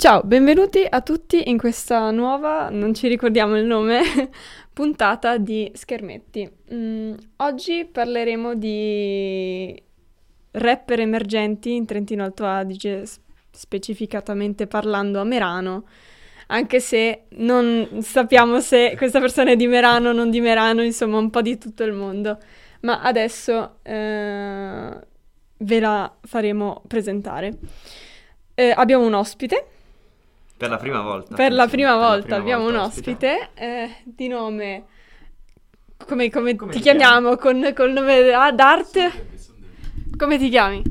Ciao, 0.00 0.22
benvenuti 0.22 0.86
a 0.88 1.02
tutti 1.02 1.50
in 1.50 1.58
questa 1.58 2.10
nuova, 2.10 2.70
non 2.70 2.94
ci 2.94 3.06
ricordiamo 3.06 3.58
il 3.58 3.66
nome, 3.66 4.00
puntata 4.72 5.36
di 5.36 5.70
Schermetti. 5.74 6.50
Mm, 6.72 7.12
oggi 7.36 7.84
parleremo 7.84 8.54
di 8.54 9.78
rapper 10.52 11.00
emergenti 11.00 11.74
in 11.74 11.84
Trentino 11.84 12.24
Alto 12.24 12.46
Adige, 12.46 13.04
specificatamente 13.50 14.66
parlando 14.66 15.20
a 15.20 15.24
Merano, 15.24 15.84
anche 16.46 16.80
se 16.80 17.24
non 17.32 17.98
sappiamo 18.00 18.62
se 18.62 18.94
questa 18.96 19.20
persona 19.20 19.50
è 19.50 19.56
di 19.56 19.66
Merano 19.66 20.08
o 20.08 20.12
non 20.12 20.30
di 20.30 20.40
Merano, 20.40 20.82
insomma 20.82 21.18
un 21.18 21.28
po' 21.28 21.42
di 21.42 21.58
tutto 21.58 21.84
il 21.84 21.92
mondo. 21.92 22.38
Ma 22.80 23.02
adesso 23.02 23.80
eh, 23.82 24.98
ve 25.58 25.78
la 25.78 26.10
faremo 26.22 26.82
presentare. 26.88 27.58
Eh, 28.54 28.72
abbiamo 28.74 29.04
un 29.04 29.12
ospite. 29.12 29.72
Per 30.60 30.68
la 30.68 30.76
prima 30.76 31.00
volta. 31.00 31.36
Per 31.36 31.52
la 31.52 31.66
prima 31.66 31.96
volta 31.96 32.16
la 32.16 32.18
prima 32.18 32.36
abbiamo 32.36 32.64
volta 32.64 32.78
un 32.80 32.84
ospite 32.84 33.48
eh, 33.54 33.96
di 34.04 34.28
nome... 34.28 34.84
Come, 36.06 36.28
come, 36.28 36.54
come 36.54 36.72
ti, 36.72 36.76
ti 36.76 36.82
chiamiamo? 36.82 37.36
Con, 37.36 37.64
il 37.64 37.92
nome 37.94 38.30
d'arte? 38.54 39.28
Come 40.18 40.36
ti 40.36 40.50
chiami? 40.50 40.82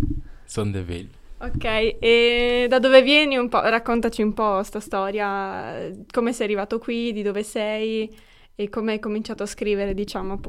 Sondeville. 0.44 1.10
Ok, 1.38 1.98
e 2.00 2.66
da 2.68 2.80
dove 2.80 3.04
vieni 3.04 3.38
un 3.38 3.48
po'? 3.48 3.62
Raccontaci 3.62 4.24
un 4.24 4.34
po' 4.34 4.64
sta 4.64 4.80
storia, 4.80 5.92
come 6.12 6.34
sei 6.34 6.46
arrivato 6.48 6.80
qui, 6.80 7.14
di 7.14 7.22
dove 7.22 7.44
sei 7.44 8.12
e 8.56 8.70
come 8.70 8.94
hai 8.94 9.00
cominciato 9.00 9.44
a 9.44 9.46
scrivere, 9.46 9.94
diciamo, 9.94 10.40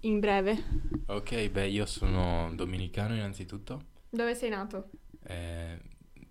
in 0.00 0.20
breve. 0.20 0.64
Ok, 1.08 1.50
beh, 1.50 1.66
io 1.66 1.84
sono 1.84 2.50
dominicano 2.54 3.14
innanzitutto. 3.14 3.82
Dove 4.08 4.34
sei 4.34 4.48
nato? 4.48 4.88
Eh, 5.26 5.78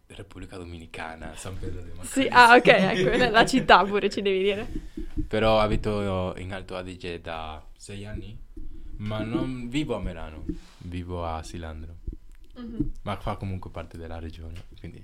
Repubblica 0.07 0.57
Dominicana, 0.57 1.33
San 1.35 1.57
Pedro 1.57 1.81
de 1.81 1.89
Macorís. 1.89 2.11
Sì, 2.11 2.27
ah 2.29 2.55
ok, 2.55 2.67
ecco, 2.67 3.31
la 3.31 3.45
città 3.45 3.83
pure 3.83 4.09
ci 4.09 4.21
devi 4.21 4.43
dire. 4.43 4.67
Però 5.27 5.59
abito 5.59 6.35
in 6.37 6.53
Alto 6.53 6.75
Adige 6.75 7.19
da 7.21 7.65
sei 7.75 8.05
anni, 8.05 8.37
ma 8.97 9.23
non 9.23 9.69
vivo 9.69 9.95
a 9.95 9.99
Merano, 9.99 10.45
vivo 10.79 11.25
a 11.25 11.41
Silandro. 11.43 11.95
Mm-hmm. 12.59 12.81
Ma 13.01 13.17
fa 13.17 13.35
comunque 13.35 13.71
parte 13.71 13.97
della 13.97 14.19
regione, 14.19 14.63
quindi... 14.79 15.03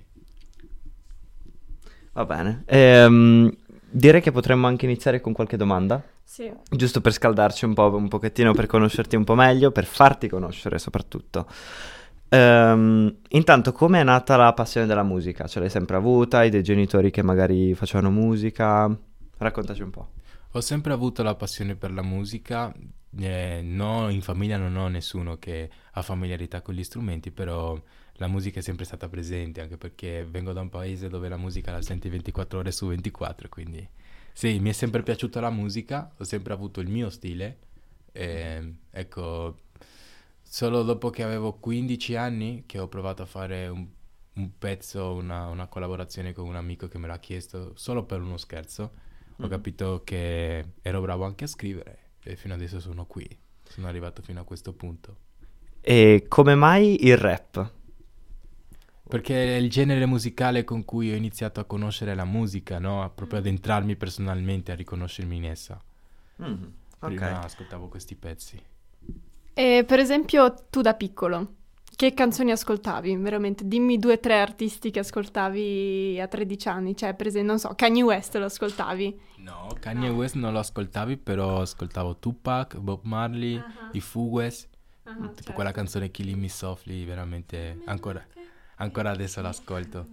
Va 2.12 2.24
bene. 2.24 2.62
Ehm, 2.66 3.54
direi 3.88 4.20
che 4.20 4.32
potremmo 4.32 4.66
anche 4.66 4.84
iniziare 4.84 5.20
con 5.20 5.32
qualche 5.32 5.56
domanda. 5.56 6.02
Sì. 6.22 6.50
Giusto 6.70 7.00
per 7.00 7.12
scaldarci 7.12 7.64
un 7.64 7.74
po', 7.74 7.94
un 7.94 8.08
pochettino, 8.08 8.52
per 8.52 8.66
conoscerti 8.66 9.16
un 9.16 9.24
po' 9.24 9.34
meglio, 9.34 9.72
per 9.72 9.84
farti 9.84 10.28
conoscere 10.28 10.78
soprattutto. 10.78 11.46
Um, 12.30 13.16
intanto, 13.30 13.72
come 13.72 14.00
è 14.00 14.04
nata 14.04 14.36
la 14.36 14.52
passione 14.52 14.86
della 14.86 15.02
musica? 15.02 15.46
Ce 15.48 15.58
l'hai 15.58 15.70
sempre 15.70 15.96
avuta? 15.96 16.38
Hai 16.38 16.50
dei 16.50 16.62
genitori 16.62 17.10
che 17.10 17.22
magari 17.22 17.74
facevano 17.74 18.10
musica? 18.10 18.96
Raccontaci 19.36 19.82
un 19.82 19.90
po'. 19.90 20.10
Ho 20.52 20.60
sempre 20.60 20.92
avuto 20.92 21.22
la 21.22 21.34
passione 21.34 21.76
per 21.76 21.92
la 21.92 22.02
musica, 22.02 22.72
eh, 23.18 23.60
no, 23.62 24.08
in 24.08 24.20
famiglia 24.20 24.56
non 24.56 24.76
ho 24.76 24.88
nessuno 24.88 25.38
che 25.38 25.70
ha 25.92 26.02
familiarità 26.02 26.60
con 26.60 26.74
gli 26.74 26.82
strumenti, 26.82 27.30
però 27.30 27.80
la 28.14 28.26
musica 28.26 28.58
è 28.58 28.62
sempre 28.62 28.84
stata 28.84 29.08
presente, 29.08 29.60
anche 29.60 29.76
perché 29.76 30.26
vengo 30.28 30.52
da 30.52 30.60
un 30.60 30.68
paese 30.68 31.08
dove 31.08 31.28
la 31.28 31.36
musica 31.36 31.72
la 31.72 31.82
senti 31.82 32.08
24 32.08 32.58
ore 32.58 32.72
su 32.72 32.86
24, 32.86 33.48
quindi 33.48 33.88
sì, 34.32 34.58
mi 34.58 34.70
è 34.70 34.72
sempre 34.72 35.02
piaciuta 35.02 35.40
la 35.40 35.50
musica, 35.50 36.12
ho 36.16 36.24
sempre 36.24 36.52
avuto 36.52 36.80
il 36.80 36.88
mio 36.88 37.10
stile, 37.10 37.58
e, 38.12 38.74
ecco, 38.90 39.56
solo 40.52 40.82
dopo 40.82 41.10
che 41.10 41.22
avevo 41.22 41.52
15 41.52 42.16
anni 42.16 42.64
che 42.66 42.80
ho 42.80 42.88
provato 42.88 43.22
a 43.22 43.26
fare 43.26 43.68
un, 43.68 43.86
un 44.32 44.58
pezzo, 44.58 45.12
una, 45.12 45.46
una, 45.46 45.68
collaborazione 45.68 46.32
con 46.32 46.44
un 46.48 46.56
amico 46.56 46.88
che 46.88 46.98
me 46.98 47.06
l'ha 47.06 47.20
chiesto, 47.20 47.70
solo 47.76 48.02
per 48.02 48.20
uno 48.20 48.36
scherzo, 48.36 48.90
mm-hmm. 48.90 49.44
ho 49.44 49.48
capito 49.48 50.02
che 50.02 50.72
ero 50.82 51.00
bravo 51.00 51.24
anche 51.24 51.44
a 51.44 51.46
scrivere 51.46 51.98
e 52.24 52.34
fino 52.34 52.54
adesso 52.54 52.80
sono 52.80 53.06
qui, 53.06 53.28
sono 53.62 53.86
arrivato 53.86 54.22
fino 54.22 54.40
a 54.40 54.44
questo 54.44 54.72
punto. 54.72 55.16
E 55.80 56.24
come 56.26 56.56
mai 56.56 57.06
il 57.06 57.16
rap? 57.16 57.72
Perché 59.08 59.56
è 59.56 59.56
il 59.56 59.70
genere 59.70 60.04
musicale 60.04 60.64
con 60.64 60.84
cui 60.84 61.12
ho 61.12 61.16
iniziato 61.16 61.60
a 61.60 61.64
conoscere 61.64 62.16
la 62.16 62.24
musica, 62.24 62.80
no? 62.80 63.08
Proprio 63.14 63.38
ad 63.38 63.46
entrarmi 63.46 63.94
personalmente, 63.94 64.72
a 64.72 64.74
riconoscermi 64.74 65.36
in 65.36 65.44
essa. 65.44 65.80
Mm, 66.42 66.64
Prima 66.98 67.30
okay. 67.30 67.44
ascoltavo 67.44 67.86
questi 67.86 68.16
pezzi. 68.16 68.60
E 69.60 69.84
per 69.84 69.98
esempio, 69.98 70.54
tu 70.70 70.80
da 70.80 70.94
piccolo, 70.94 71.56
che 71.94 72.14
canzoni 72.14 72.50
ascoltavi? 72.50 73.14
Veramente, 73.16 73.68
dimmi 73.68 73.98
due 73.98 74.14
o 74.14 74.18
tre 74.18 74.40
artisti 74.40 74.90
che 74.90 75.00
ascoltavi 75.00 76.18
a 76.18 76.26
13 76.26 76.68
anni. 76.68 76.96
Cioè, 76.96 77.12
per 77.12 77.26
esempio, 77.26 77.50
non 77.50 77.58
so, 77.58 77.74
Kanye 77.76 78.02
West 78.02 78.36
lo 78.36 78.46
ascoltavi? 78.46 79.20
No, 79.40 79.68
Kanye 79.78 80.08
no. 80.08 80.14
West 80.14 80.36
non 80.36 80.54
lo 80.54 80.60
ascoltavi, 80.60 81.18
però 81.18 81.60
ascoltavo 81.60 82.16
Tupac, 82.16 82.78
Bob 82.78 83.00
Marley, 83.02 83.56
uh-huh. 83.56 83.90
i 83.92 84.00
Fugues. 84.00 84.66
Uh-huh, 85.04 85.14
tipo 85.14 85.34
certo. 85.34 85.52
quella 85.52 85.72
canzone 85.72 86.10
Killing 86.10 86.40
Me 86.40 86.48
Softly, 86.48 87.04
veramente 87.04 87.80
ancora, 87.84 88.24
ancora 88.76 89.10
adesso 89.10 89.42
l'ascolto. 89.42 90.06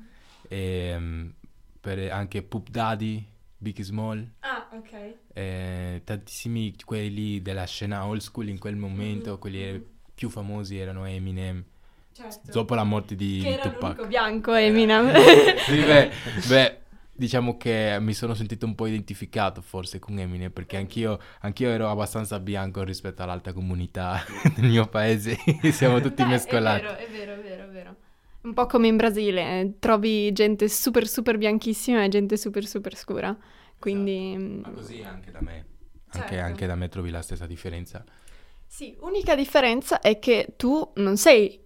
E, 0.49 0.93
um, 0.93 1.33
per 1.79 2.11
anche 2.11 2.43
Poop 2.43 2.67
Daddy, 2.67 3.25
Biggie 3.57 3.83
Small. 3.83 4.25
Ah, 4.39 4.69
ok. 4.71 5.15
Eh, 5.33 6.01
tantissimi 6.03 6.75
quelli 6.85 7.41
della 7.41 7.65
scena 7.65 8.05
old 8.05 8.21
school 8.21 8.47
in 8.49 8.59
quel 8.59 8.75
momento, 8.75 9.31
mm-hmm. 9.31 9.39
quelli 9.39 9.85
più 10.13 10.29
famosi 10.29 10.77
erano 10.77 11.05
Eminem. 11.05 11.63
Certo. 12.11 12.51
Dopo 12.51 12.73
la 12.73 12.83
morte 12.83 13.15
di 13.15 13.41
che 13.43 13.59
Tupac. 13.61 13.99
Era 13.99 14.07
bianco 14.07 14.53
Eminem. 14.53 15.13
sì, 15.65 15.79
beh, 15.79 16.11
beh, 16.47 16.79
diciamo 17.11 17.57
che 17.57 17.97
mi 17.99 18.13
sono 18.13 18.33
sentito 18.33 18.65
un 18.65 18.75
po' 18.75 18.87
identificato 18.87 19.61
forse 19.61 19.99
con 19.99 20.17
Eminem 20.17 20.51
perché 20.51 20.77
anch'io, 20.77 21.19
anch'io 21.41 21.69
ero 21.69 21.89
abbastanza 21.89 22.39
bianco 22.39 22.83
rispetto 22.83 23.21
all'alta 23.23 23.53
comunità 23.53 24.23
del 24.55 24.65
mio 24.65 24.87
paese. 24.87 25.37
Siamo 25.71 25.99
tutti 25.99 26.23
beh, 26.23 26.29
mescolati. 26.29 26.85
È 26.85 26.87
vero, 26.87 26.97
è 26.97 27.09
vero, 27.09 27.33
è 27.33 27.41
vero, 27.41 27.63
è 27.63 27.67
vero. 27.67 27.95
Un 28.41 28.53
po' 28.53 28.65
come 28.65 28.87
in 28.87 28.95
Brasile, 28.95 29.59
eh, 29.59 29.73
trovi 29.79 30.31
gente 30.31 30.69
super 30.69 31.07
super 31.07 31.37
bianchissima 31.37 32.03
e 32.03 32.07
gente 32.09 32.37
super 32.37 32.65
super 32.65 32.95
scura. 32.95 33.35
Quindi... 33.77 34.33
Esatto. 34.35 34.43
Mm, 34.43 34.59
Ma 34.61 34.71
così 34.71 35.03
anche 35.03 35.31
da 35.31 35.41
me. 35.41 35.65
Certo. 36.09 36.19
Anche, 36.19 36.39
anche 36.39 36.65
da 36.65 36.75
me 36.75 36.87
trovi 36.89 37.09
la 37.09 37.21
stessa 37.21 37.45
differenza. 37.45 38.03
Sì, 38.65 38.95
unica 39.01 39.35
differenza 39.35 39.99
è 40.01 40.19
che 40.19 40.53
tu 40.57 40.91
non 40.95 41.17
sei 41.17 41.59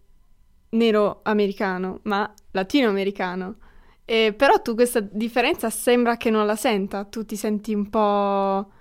nero 0.70 1.20
americano, 1.24 2.00
ma 2.04 2.32
latinoamericano. 2.52 3.58
E 4.06 4.34
però 4.36 4.62
tu 4.62 4.76
questa 4.76 5.00
differenza 5.00 5.70
sembra 5.70 6.18
che 6.18 6.30
non 6.30 6.46
la 6.46 6.56
senta, 6.56 7.06
tu 7.06 7.26
ti 7.26 7.36
senti 7.36 7.74
un 7.74 7.90
po'... 7.90 8.72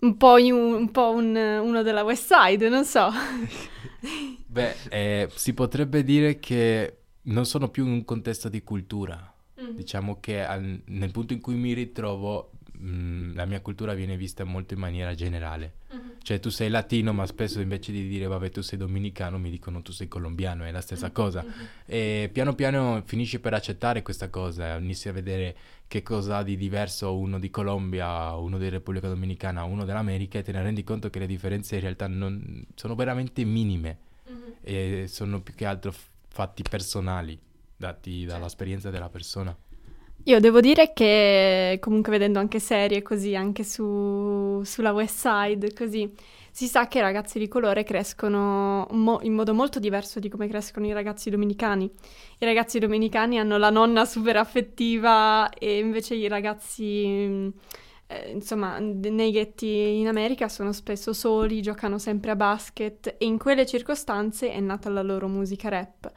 un 0.00 0.16
po', 0.16 0.34
un, 0.34 0.52
un 0.52 0.90
po 0.90 1.10
un, 1.10 1.34
uno 1.36 1.82
della 1.82 2.02
West 2.04 2.32
Side, 2.32 2.68
non 2.68 2.84
so. 2.84 3.10
Beh, 4.46 4.74
eh, 4.90 5.28
si 5.34 5.54
potrebbe 5.54 6.02
dire 6.04 6.38
che 6.38 7.01
non 7.22 7.46
sono 7.46 7.68
più 7.68 7.86
in 7.86 7.92
un 7.92 8.04
contesto 8.04 8.48
di 8.48 8.62
cultura. 8.62 9.32
Mm. 9.60 9.76
Diciamo 9.76 10.18
che 10.20 10.44
al, 10.44 10.82
nel 10.84 11.10
punto 11.10 11.32
in 11.32 11.40
cui 11.40 11.54
mi 11.54 11.72
ritrovo 11.72 12.52
mh, 12.82 13.34
la 13.34 13.44
mia 13.44 13.60
cultura 13.60 13.94
viene 13.94 14.16
vista 14.16 14.44
molto 14.44 14.74
in 14.74 14.80
maniera 14.80 15.14
generale. 15.14 15.74
Uh-huh. 15.90 16.00
Cioè 16.22 16.40
tu 16.40 16.50
sei 16.50 16.68
latino, 16.68 17.12
ma 17.12 17.26
spesso 17.26 17.60
invece 17.60 17.92
di 17.92 18.08
dire 18.08 18.26
vabbè 18.26 18.50
tu 18.50 18.60
sei 18.60 18.78
dominicano 18.78 19.38
mi 19.38 19.50
dicono 19.50 19.82
tu 19.82 19.92
sei 19.92 20.08
colombiano, 20.08 20.64
è 20.64 20.70
la 20.70 20.80
stessa 20.80 21.06
uh-huh. 21.06 21.12
cosa. 21.12 21.42
Uh-huh. 21.42 21.66
E 21.86 22.30
piano 22.32 22.54
piano 22.54 23.02
finisci 23.04 23.38
per 23.38 23.54
accettare 23.54 24.02
questa 24.02 24.28
cosa, 24.28 24.76
inizi 24.76 25.08
a 25.08 25.12
vedere 25.12 25.56
che 25.86 26.02
cosa 26.02 26.38
ha 26.38 26.42
di 26.42 26.56
diverso 26.56 27.16
uno 27.16 27.38
di 27.38 27.50
Colombia, 27.50 28.34
uno 28.34 28.58
di 28.58 28.68
Repubblica 28.68 29.08
Dominicana, 29.08 29.64
uno 29.64 29.84
dell'America 29.84 30.38
e 30.38 30.42
te 30.42 30.52
ne 30.52 30.62
rendi 30.62 30.84
conto 30.84 31.10
che 31.10 31.18
le 31.18 31.26
differenze 31.26 31.74
in 31.74 31.82
realtà 31.82 32.06
non, 32.06 32.64
sono 32.74 32.94
veramente 32.94 33.44
minime 33.44 33.98
e 34.62 35.06
sono 35.08 35.42
più 35.42 35.54
che 35.54 35.66
altro 35.66 35.92
fatti 36.32 36.62
personali 36.62 37.38
dati 37.76 38.20
certo. 38.20 38.34
dall'esperienza 38.34 38.90
della 38.90 39.08
persona. 39.08 39.56
Io 40.24 40.38
devo 40.38 40.60
dire 40.60 40.92
che 40.92 41.78
comunque 41.80 42.12
vedendo 42.12 42.38
anche 42.38 42.60
serie 42.60 43.02
così, 43.02 43.34
anche 43.34 43.64
su, 43.64 44.62
sulla 44.64 44.92
West 44.92 45.26
Side, 45.26 45.72
così, 45.74 46.08
si 46.52 46.68
sa 46.68 46.86
che 46.86 46.98
i 46.98 47.00
ragazzi 47.00 47.40
di 47.40 47.48
colore 47.48 47.82
crescono 47.82 48.86
mo- 48.92 49.18
in 49.22 49.32
modo 49.32 49.52
molto 49.52 49.80
diverso 49.80 50.20
di 50.20 50.28
come 50.28 50.46
crescono 50.46 50.86
i 50.86 50.92
ragazzi 50.92 51.28
dominicani. 51.28 51.90
I 52.38 52.44
ragazzi 52.44 52.78
dominicani 52.78 53.40
hanno 53.40 53.58
la 53.58 53.70
nonna 53.70 54.04
super 54.04 54.36
affettiva 54.36 55.50
e 55.50 55.78
invece 55.78 56.14
i 56.14 56.28
ragazzi, 56.28 57.52
eh, 58.12 58.30
insomma, 58.30 58.78
nei 58.78 59.30
ghetti 59.30 59.98
in 59.98 60.08
America 60.08 60.48
sono 60.48 60.72
spesso 60.72 61.12
soli, 61.12 61.62
giocano 61.62 61.98
sempre 61.98 62.32
a 62.32 62.36
basket 62.36 63.16
e 63.18 63.24
in 63.24 63.38
quelle 63.38 63.66
circostanze 63.66 64.50
è 64.50 64.60
nata 64.60 64.88
la 64.90 65.02
loro 65.02 65.28
musica 65.28 65.68
rap. 65.68 66.10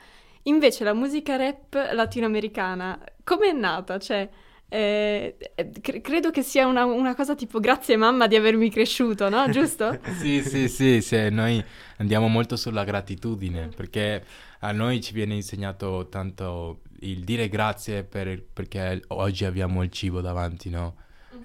Invece 0.44 0.84
la 0.84 0.94
musica 0.94 1.36
rap 1.36 1.74
latinoamericana, 1.94 3.02
come 3.24 3.50
è 3.50 3.52
nata? 3.54 3.98
Cioè, 3.98 4.30
eh, 4.68 5.38
eh, 5.56 5.72
cre- 5.82 6.02
credo 6.02 6.32
che 6.32 6.42
sia 6.42 6.68
una, 6.68 6.86
una, 6.86 7.16
cosa 7.16 7.36
tipo 7.36 7.60
grazie 7.60 7.96
mamma 7.98 8.28
di 8.28 8.36
avermi 8.36 8.70
cresciuto, 8.70 9.30
no? 9.30 9.50
Giusto? 9.50 10.00
sì, 10.20 10.42
sì, 10.42 10.68
sì, 10.68 11.02
sì, 11.02 11.30
noi 11.30 11.64
andiamo 11.98 12.28
molto 12.28 12.56
sulla 12.56 12.84
gratitudine 12.84 13.70
perché 13.76 14.24
a 14.60 14.72
noi 14.72 15.02
ci 15.02 15.14
viene 15.14 15.36
insegnato 15.36 16.08
tanto 16.10 16.82
il 17.02 17.24
dire 17.24 17.48
grazie 17.48 18.04
per, 18.04 18.44
perché 18.44 19.02
oggi 19.10 19.46
abbiamo 19.46 19.84
il 19.84 19.92
cibo 19.92 20.22
davanti, 20.22 20.70
no? 20.70 20.96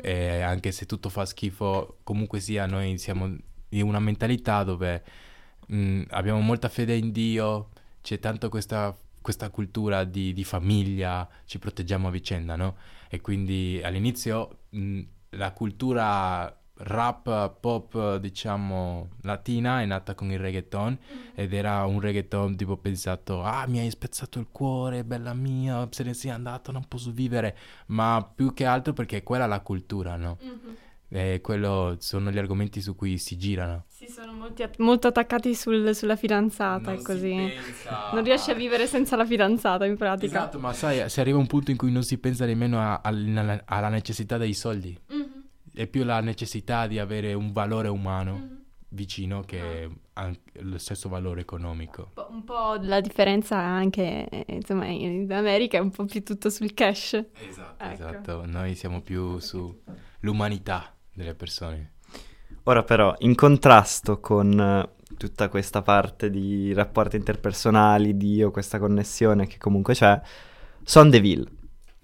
E 0.02 0.40
anche 0.40 0.72
se 0.72 0.86
tutto 0.86 1.08
fa 1.08 1.24
schifo, 1.24 1.98
comunque 2.02 2.40
sia, 2.40 2.66
noi 2.66 2.98
siamo 2.98 3.36
in 3.70 3.82
una 3.82 4.00
mentalità 4.00 4.64
dove 4.64 5.02
mh, 5.66 5.76
mm, 5.76 6.02
abbiamo 6.10 6.40
molta 6.40 6.68
fede 6.68 6.96
in 6.96 7.12
Dio, 7.12 7.70
c'è 8.02 8.18
tanto 8.18 8.48
questa, 8.48 8.96
questa 9.20 9.50
cultura 9.50 10.04
di, 10.04 10.32
di, 10.32 10.44
famiglia, 10.44 11.28
ci 11.44 11.58
proteggiamo 11.58 12.08
a 12.08 12.10
vicenda, 12.10 12.56
no? 12.56 12.76
E 13.08 13.20
quindi 13.20 13.80
all'inizio 13.82 14.58
mh, 14.70 14.80
mm, 14.80 15.00
la 15.30 15.52
cultura 15.52 16.59
rap 16.82 17.56
pop 17.60 18.16
diciamo 18.16 19.08
latina 19.22 19.82
è 19.82 19.84
nata 19.84 20.14
con 20.14 20.30
il 20.30 20.38
reggaeton 20.38 20.92
mm. 20.92 21.18
ed 21.34 21.52
era 21.52 21.84
un 21.84 22.00
reggaeton 22.00 22.56
tipo 22.56 22.76
pensato 22.76 23.42
ah 23.42 23.66
mi 23.66 23.80
hai 23.80 23.90
spezzato 23.90 24.38
il 24.38 24.48
cuore 24.50 25.04
bella 25.04 25.34
mia 25.34 25.86
se 25.90 26.04
ne 26.04 26.14
sei 26.14 26.30
andato 26.30 26.72
non 26.72 26.86
posso 26.88 27.10
vivere 27.10 27.56
ma 27.86 28.26
più 28.34 28.54
che 28.54 28.64
altro 28.64 28.92
perché 28.92 29.22
quella 29.22 29.44
è 29.44 29.48
la 29.48 29.60
cultura 29.60 30.16
no? 30.16 30.38
Mm-hmm. 30.42 30.74
E 31.12 31.40
quello 31.40 31.96
sono 31.98 32.30
gli 32.30 32.38
argomenti 32.38 32.80
su 32.80 32.94
cui 32.94 33.18
si 33.18 33.36
girano. 33.36 33.86
Sì, 33.88 34.06
sono 34.06 34.32
molti, 34.32 34.64
molto 34.78 35.08
attaccati 35.08 35.56
sul, 35.56 35.92
sulla 35.92 36.14
fidanzata 36.14 36.92
non 36.92 37.00
e 37.00 37.02
così. 37.02 37.34
Non 38.14 38.22
riesci 38.22 38.52
a 38.52 38.54
vivere 38.54 38.86
senza 38.86 39.16
la 39.16 39.26
fidanzata 39.26 39.84
in 39.86 39.96
pratica. 39.96 40.38
Esatto, 40.38 40.60
ma 40.60 40.72
sai, 40.72 41.10
si 41.10 41.18
arriva 41.18 41.36
a 41.36 41.40
un 41.40 41.48
punto 41.48 41.72
in 41.72 41.76
cui 41.76 41.90
non 41.90 42.04
si 42.04 42.16
pensa 42.18 42.46
nemmeno 42.46 42.78
a, 42.78 43.00
a, 43.02 43.62
alla 43.64 43.88
necessità 43.88 44.36
dei 44.38 44.54
soldi. 44.54 44.96
Mm-hmm 45.12 45.19
è 45.72 45.86
più 45.86 46.04
la 46.04 46.20
necessità 46.20 46.86
di 46.86 46.98
avere 46.98 47.32
un 47.34 47.52
valore 47.52 47.88
umano 47.88 48.34
mm-hmm. 48.34 48.56
vicino 48.88 49.42
che 49.42 49.88
ah. 50.14 50.30
lo 50.60 50.78
stesso 50.78 51.08
valore 51.08 51.40
economico. 51.40 52.12
Un 52.28 52.44
po' 52.44 52.76
la 52.80 53.00
differenza 53.00 53.56
anche, 53.56 54.28
insomma, 54.46 54.86
in 54.86 55.30
America 55.32 55.78
è 55.78 55.80
un 55.80 55.90
po' 55.90 56.04
più 56.04 56.22
tutto 56.22 56.50
sul 56.50 56.74
cash. 56.74 57.22
Esatto, 57.48 57.84
ecco. 57.84 57.92
esatto. 57.92 58.46
Noi 58.46 58.74
siamo 58.74 59.00
più 59.00 59.38
sull'umanità 59.38 60.94
delle 61.12 61.34
persone. 61.34 61.92
Ora 62.64 62.82
però, 62.82 63.14
in 63.20 63.34
contrasto 63.34 64.20
con 64.20 64.60
eh, 64.60 65.14
tutta 65.16 65.48
questa 65.48 65.82
parte 65.82 66.30
di 66.30 66.72
rapporti 66.72 67.16
interpersonali, 67.16 68.16
Dio, 68.16 68.50
questa 68.50 68.78
connessione 68.78 69.46
che 69.46 69.56
comunque 69.58 69.94
c'è, 69.94 70.20
Son 70.82 71.08
Deville 71.08 71.58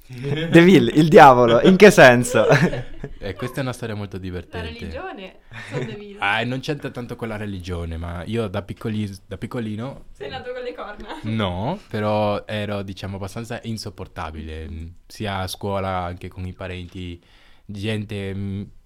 Deville, 0.50 0.92
il 0.92 1.08
diavolo, 1.08 1.60
in 1.62 1.76
che 1.76 1.90
senso? 1.90 2.46
eh, 3.18 3.34
questa 3.34 3.58
è 3.58 3.60
una 3.60 3.72
storia 3.72 3.94
molto 3.94 4.18
divertente. 4.18 4.66
La 4.66 4.78
religione, 4.78 5.36
Deville. 5.72 6.18
Ah, 6.20 6.44
non 6.44 6.60
c'entra 6.60 6.90
tanto 6.90 7.16
con 7.16 7.28
la 7.28 7.36
religione, 7.36 7.96
ma 7.96 8.22
io 8.24 8.46
da, 8.46 8.62
piccoli, 8.62 9.10
da 9.26 9.36
piccolino... 9.36 10.04
Sei 10.12 10.28
nato 10.28 10.52
con 10.52 10.62
le 10.62 10.74
corna? 10.74 11.08
No, 11.22 11.80
però 11.88 12.44
ero, 12.46 12.82
diciamo, 12.82 13.16
abbastanza 13.16 13.58
insopportabile, 13.64 14.92
sia 15.06 15.38
a 15.38 15.46
scuola, 15.48 16.04
anche 16.04 16.28
con 16.28 16.46
i 16.46 16.52
parenti. 16.52 17.20
Gente 17.64 18.32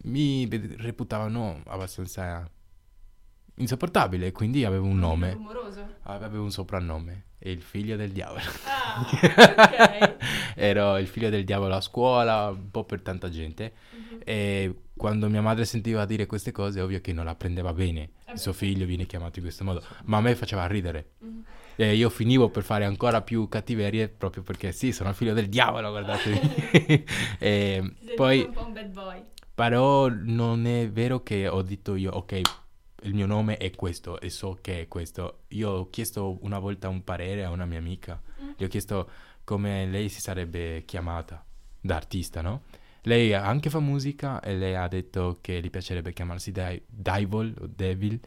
mi 0.05 0.49
reputavano 0.79 1.61
abbastanza 1.67 2.51
insopportabile, 3.61 4.33
quindi 4.33 4.65
avevo 4.65 4.87
un 4.87 4.99
nome. 4.99 5.33
Rumoroso. 5.33 5.87
Avevo 6.03 6.43
un 6.43 6.51
soprannome 6.51 7.25
il 7.43 7.63
figlio 7.63 7.97
del 7.97 8.11
diavolo. 8.11 8.41
Ah, 8.67 9.01
ok. 9.01 10.17
Ero 10.57 10.99
il 10.99 11.07
figlio 11.07 11.31
del 11.31 11.45
diavolo 11.45 11.75
a 11.75 11.81
scuola, 11.81 12.49
un 12.49 12.71
po' 12.71 12.85
per 12.85 13.01
tanta 13.01 13.31
gente. 13.31 13.73
Uh-huh. 13.91 14.19
E 14.25 14.75
quando 14.97 15.29
mia 15.29 15.41
madre 15.41 15.65
sentiva 15.65 16.05
dire 16.05 16.27
queste 16.27 16.53
cose, 16.53 16.81
ovvio 16.81 17.01
che 17.01 17.13
non 17.13 17.25
la 17.25 17.35
prendeva 17.35 17.73
bene. 17.73 18.11
Il 18.33 18.39
suo 18.39 18.53
figlio 18.53 18.85
viene 18.85 19.07
chiamato 19.07 19.39
in 19.39 19.45
questo 19.45 19.65
modo, 19.65 19.83
ma 20.05 20.19
a 20.19 20.21
me 20.21 20.35
faceva 20.35 20.67
ridere. 20.67 21.13
Uh-huh. 21.19 21.45
E 21.77 21.95
io 21.95 22.11
finivo 22.11 22.51
per 22.51 22.63
fare 22.63 22.85
ancora 22.85 23.23
più 23.23 23.49
cattiverie 23.49 24.09
proprio 24.09 24.43
perché 24.43 24.71
sì, 24.73 24.93
sono 24.93 25.09
il 25.09 25.15
figlio 25.15 25.33
del 25.33 25.49
diavolo, 25.49 25.91
guardate. 25.91 27.05
e 27.39 27.95
poi... 28.15 28.41
Un 28.43 28.53
po' 28.53 28.67
un 28.67 28.73
bad 28.73 28.93
boy. 28.93 29.25
Però 29.55 30.09
non 30.09 30.67
è 30.67 30.91
vero 30.91 31.23
che 31.23 31.49
ho 31.49 31.63
detto 31.63 31.95
io, 31.95 32.13
ok, 32.13 32.41
il 33.03 33.15
mio 33.15 33.27
nome 33.27 33.57
è 33.57 33.71
questo 33.71 34.21
e 34.21 34.31
so 34.31 34.59
che 34.61 34.83
è 34.83 34.89
questo. 34.89 35.43
Io 35.49 35.71
ho 35.71 35.91
chiesto 35.91 36.39
una 36.43 36.59
volta 36.59 36.89
un 36.89 37.05
parere 37.05 37.45
a 37.45 37.51
una 37.51 37.67
mia 37.67 37.79
amica, 37.79 38.21
mm. 38.43 38.51
gli 38.57 38.65
ho 38.65 38.69
chiesto 38.69 39.11
come 39.45 39.87
lei 39.87 40.09
si 40.09 40.21
sarebbe 40.21 40.85
chiamata 40.85 41.45
da 41.81 41.97
artista, 41.97 42.41
no? 42.41 42.63
Lei 43.03 43.33
anche 43.33 43.71
fa 43.71 43.81
musica 43.81 44.41
e 44.41 44.55
lei 44.55 44.75
ha 44.75 44.87
detto 44.87 45.39
che 45.41 45.61
gli 45.61 45.71
piacerebbe 45.71 46.13
chiamarsi 46.13 46.53
Di- 46.53 46.83
Divol 46.87 47.55
o 47.61 47.67
Devil, 47.67 48.21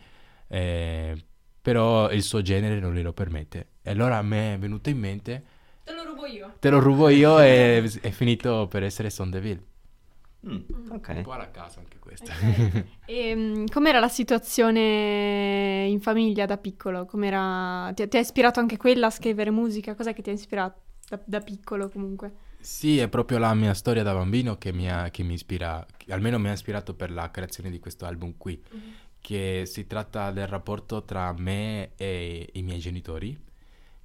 eh, 0.47 1.25
però 1.61 2.11
il 2.11 2.23
suo 2.23 2.41
genere 2.41 2.79
non 2.79 2.93
glielo 2.93 3.13
permette. 3.13 3.67
E 3.81 3.91
allora 3.91 4.17
a 4.17 4.21
me 4.21 4.55
è 4.55 4.57
venuto 4.57 4.89
in 4.89 4.97
mente... 4.97 5.43
Te 5.83 5.93
lo 5.93 6.03
rubo 6.03 6.25
io. 6.25 6.55
Te 6.59 6.69
lo 6.69 6.79
rubo 6.79 7.09
io 7.09 7.39
e 7.39 7.89
è 8.01 8.09
finito 8.09 8.67
per 8.67 8.83
essere 8.83 9.09
Son 9.09 9.29
Deville. 9.29 9.63
Mm, 10.45 10.91
ok. 10.91 11.07
Un 11.15 11.21
po' 11.21 11.31
alla 11.31 11.51
casa 11.51 11.79
anche 11.79 11.99
questa. 11.99 12.33
Okay. 12.33 12.85
e, 13.05 13.33
um, 13.33 13.65
com'era 13.67 13.99
la 13.99 14.09
situazione 14.09 15.85
in 15.87 16.01
famiglia 16.01 16.45
da 16.45 16.57
piccolo? 16.57 17.05
Com'era... 17.05 17.91
Ti, 17.93 18.07
ti 18.07 18.17
ha 18.17 18.19
ispirato 18.19 18.59
anche 18.59 18.77
quella 18.77 19.07
a 19.07 19.11
scrivere 19.11 19.51
musica? 19.51 19.95
Cos'è 19.95 20.13
che 20.13 20.21
ti 20.21 20.29
ha 20.29 20.33
ispirato 20.33 20.81
da, 21.07 21.19
da 21.23 21.39
piccolo 21.39 21.89
comunque? 21.89 22.33
Sì, 22.59 22.97
è 22.97 23.09
proprio 23.09 23.39
la 23.39 23.53
mia 23.53 23.73
storia 23.73 24.03
da 24.03 24.13
bambino 24.13 24.57
che 24.57 24.71
mi, 24.71 24.89
ha, 24.89 25.09
che 25.09 25.23
mi 25.23 25.33
ispira, 25.33 25.85
almeno 26.09 26.39
mi 26.39 26.49
ha 26.49 26.53
ispirato 26.53 26.93
per 26.93 27.11
la 27.11 27.29
creazione 27.29 27.69
di 27.69 27.79
questo 27.79 28.05
album 28.05 28.35
qui, 28.37 28.61
mm-hmm. 28.73 28.89
che 29.19 29.63
si 29.65 29.85
tratta 29.85 30.31
del 30.31 30.47
rapporto 30.47 31.03
tra 31.03 31.33
me 31.37 31.91
e 31.97 32.49
i 32.53 32.61
miei 32.61 32.79
genitori 32.79 33.37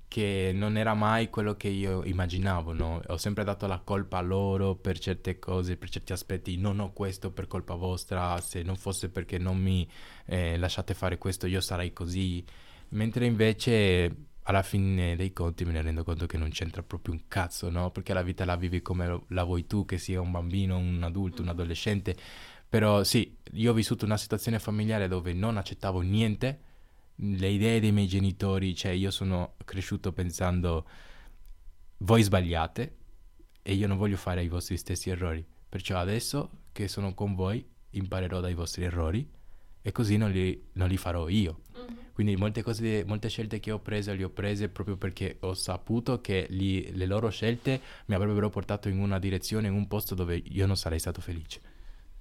che 0.08 0.52
non 0.54 0.78
era 0.78 0.94
mai 0.94 1.28
quello 1.28 1.54
che 1.54 1.68
io 1.68 2.02
immaginavo, 2.04 2.72
no? 2.72 3.02
Ho 3.08 3.18
sempre 3.18 3.44
dato 3.44 3.66
la 3.66 3.78
colpa 3.78 4.18
a 4.18 4.22
loro 4.22 4.74
per 4.74 4.98
certe 4.98 5.38
cose, 5.38 5.76
per 5.76 5.90
certi 5.90 6.12
aspetti, 6.12 6.56
non 6.56 6.80
ho 6.80 6.92
questo 6.92 7.30
per 7.30 7.46
colpa 7.46 7.74
vostra, 7.74 8.40
se 8.40 8.62
non 8.62 8.76
fosse 8.76 9.10
perché 9.10 9.36
non 9.38 9.58
mi 9.58 9.88
eh, 10.24 10.56
lasciate 10.56 10.94
fare 10.94 11.18
questo 11.18 11.46
io 11.46 11.60
sarei 11.60 11.92
così, 11.92 12.42
mentre 12.90 13.26
invece 13.26 14.26
alla 14.44 14.62
fine 14.62 15.14
dei 15.14 15.34
conti 15.34 15.66
me 15.66 15.72
ne 15.72 15.82
rendo 15.82 16.04
conto 16.04 16.24
che 16.24 16.38
non 16.38 16.48
c'entra 16.48 16.82
proprio 16.82 17.12
un 17.12 17.24
cazzo, 17.28 17.68
no? 17.68 17.90
Perché 17.90 18.14
la 18.14 18.22
vita 18.22 18.46
la 18.46 18.56
vivi 18.56 18.80
come 18.80 19.24
la 19.28 19.44
vuoi 19.44 19.66
tu, 19.66 19.84
che 19.84 19.98
sia 19.98 20.22
un 20.22 20.30
bambino, 20.30 20.78
un 20.78 21.02
adulto, 21.02 21.42
un 21.42 21.48
adolescente, 21.48 22.16
però 22.66 23.04
sì, 23.04 23.36
io 23.52 23.72
ho 23.72 23.74
vissuto 23.74 24.06
una 24.06 24.16
situazione 24.16 24.58
familiare 24.58 25.06
dove 25.06 25.34
non 25.34 25.58
accettavo 25.58 26.00
niente, 26.00 26.60
le 27.20 27.48
idee 27.48 27.80
dei 27.80 27.92
miei 27.92 28.06
genitori, 28.06 28.74
cioè 28.74 28.92
io 28.92 29.10
sono 29.10 29.54
cresciuto 29.64 30.12
pensando 30.12 30.86
voi 31.98 32.22
sbagliate 32.22 32.96
e 33.62 33.74
io 33.74 33.86
non 33.86 33.96
voglio 33.96 34.16
fare 34.16 34.42
i 34.42 34.48
vostri 34.48 34.76
stessi 34.76 35.10
errori. 35.10 35.44
Perciò 35.68 35.98
adesso 35.98 36.50
che 36.72 36.88
sono 36.88 37.14
con 37.14 37.34
voi 37.34 37.64
imparerò 37.90 38.40
dai 38.40 38.54
vostri 38.54 38.84
errori 38.84 39.28
e 39.82 39.92
così 39.92 40.16
non 40.16 40.30
li, 40.30 40.68
non 40.74 40.88
li 40.88 40.96
farò 40.96 41.28
io. 41.28 41.62
Mm-hmm. 41.76 41.96
Quindi 42.12 42.36
molte, 42.36 42.62
cose, 42.62 43.04
molte 43.06 43.28
scelte 43.28 43.60
che 43.60 43.70
ho 43.70 43.78
preso 43.78 44.12
le 44.12 44.24
ho 44.24 44.30
prese 44.30 44.68
proprio 44.68 44.96
perché 44.96 45.36
ho 45.40 45.54
saputo 45.54 46.20
che 46.20 46.46
li, 46.50 46.90
le 46.92 47.06
loro 47.06 47.30
scelte 47.30 47.80
mi 48.06 48.14
avrebbero 48.14 48.48
portato 48.48 48.88
in 48.88 48.98
una 48.98 49.18
direzione, 49.18 49.68
in 49.68 49.74
un 49.74 49.86
posto 49.86 50.14
dove 50.14 50.40
io 50.44 50.66
non 50.66 50.76
sarei 50.76 50.98
stato 50.98 51.20
felice. 51.20 51.60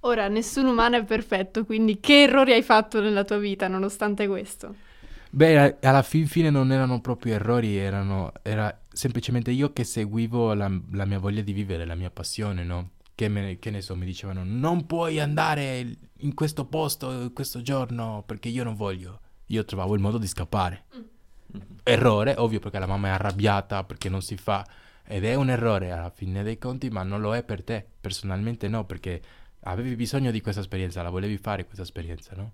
Ora, 0.00 0.28
nessun 0.28 0.66
umano 0.66 0.96
è 0.96 1.04
perfetto, 1.04 1.64
quindi 1.64 1.98
che 1.98 2.22
errori 2.22 2.52
hai 2.52 2.62
fatto 2.62 3.00
nella 3.00 3.24
tua 3.24 3.38
vita 3.38 3.66
nonostante 3.66 4.28
questo? 4.28 4.86
Beh, 5.30 5.78
alla 5.82 6.02
fin 6.02 6.26
fine 6.26 6.48
non 6.48 6.72
erano 6.72 7.00
proprio 7.00 7.34
errori, 7.34 7.76
erano, 7.76 8.32
era 8.42 8.76
semplicemente 8.88 9.50
io 9.50 9.72
che 9.72 9.84
seguivo 9.84 10.54
la, 10.54 10.70
la 10.92 11.04
mia 11.04 11.18
voglia 11.18 11.42
di 11.42 11.52
vivere, 11.52 11.84
la 11.84 11.94
mia 11.94 12.10
passione, 12.10 12.64
no? 12.64 12.90
Che, 13.14 13.28
me, 13.28 13.58
che 13.58 13.70
ne 13.70 13.82
so, 13.82 13.94
mi 13.96 14.06
dicevano 14.06 14.42
non 14.44 14.86
puoi 14.86 15.20
andare 15.20 15.96
in 16.18 16.34
questo 16.34 16.64
posto 16.64 17.30
questo 17.34 17.62
giorno 17.62 18.22
perché 18.24 18.48
io 18.48 18.64
non 18.64 18.74
voglio. 18.74 19.20
Io 19.46 19.64
trovavo 19.64 19.94
il 19.94 20.00
modo 20.00 20.18
di 20.18 20.26
scappare. 20.26 20.84
Mm. 20.96 21.60
Errore, 21.82 22.34
ovvio 22.38 22.60
perché 22.60 22.78
la 22.78 22.86
mamma 22.86 23.08
è 23.08 23.10
arrabbiata 23.10 23.84
perché 23.84 24.08
non 24.08 24.22
si 24.22 24.36
fa. 24.36 24.66
Ed 25.04 25.24
è 25.24 25.34
un 25.34 25.50
errore 25.50 25.90
alla 25.90 26.10
fine 26.10 26.42
dei 26.42 26.58
conti, 26.58 26.90
ma 26.90 27.02
non 27.02 27.20
lo 27.20 27.34
è 27.34 27.42
per 27.42 27.64
te. 27.64 27.84
Personalmente 28.00 28.68
no, 28.68 28.84
perché 28.84 29.20
avevi 29.60 29.94
bisogno 29.96 30.30
di 30.30 30.40
questa 30.40 30.60
esperienza, 30.60 31.02
la 31.02 31.10
volevi 31.10 31.38
fare 31.38 31.64
questa 31.64 31.82
esperienza, 31.82 32.34
no? 32.36 32.52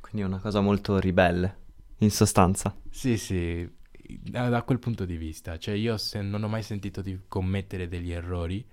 Quindi 0.00 0.22
è 0.22 0.24
una 0.24 0.38
cosa 0.38 0.60
molto 0.60 0.98
ribelle 0.98 1.62
in 2.04 2.10
sostanza. 2.10 2.74
Sì, 2.90 3.16
sì, 3.16 3.68
da, 4.20 4.48
da, 4.48 4.62
quel 4.62 4.78
punto 4.78 5.04
di 5.04 5.16
vista. 5.16 5.58
Cioè 5.58 5.74
io 5.74 5.96
se 5.96 6.20
non 6.22 6.42
ho 6.42 6.48
mai 6.48 6.62
sentito 6.62 7.02
di 7.02 7.18
commettere 7.26 7.88
degli 7.88 8.12
errori 8.12 8.64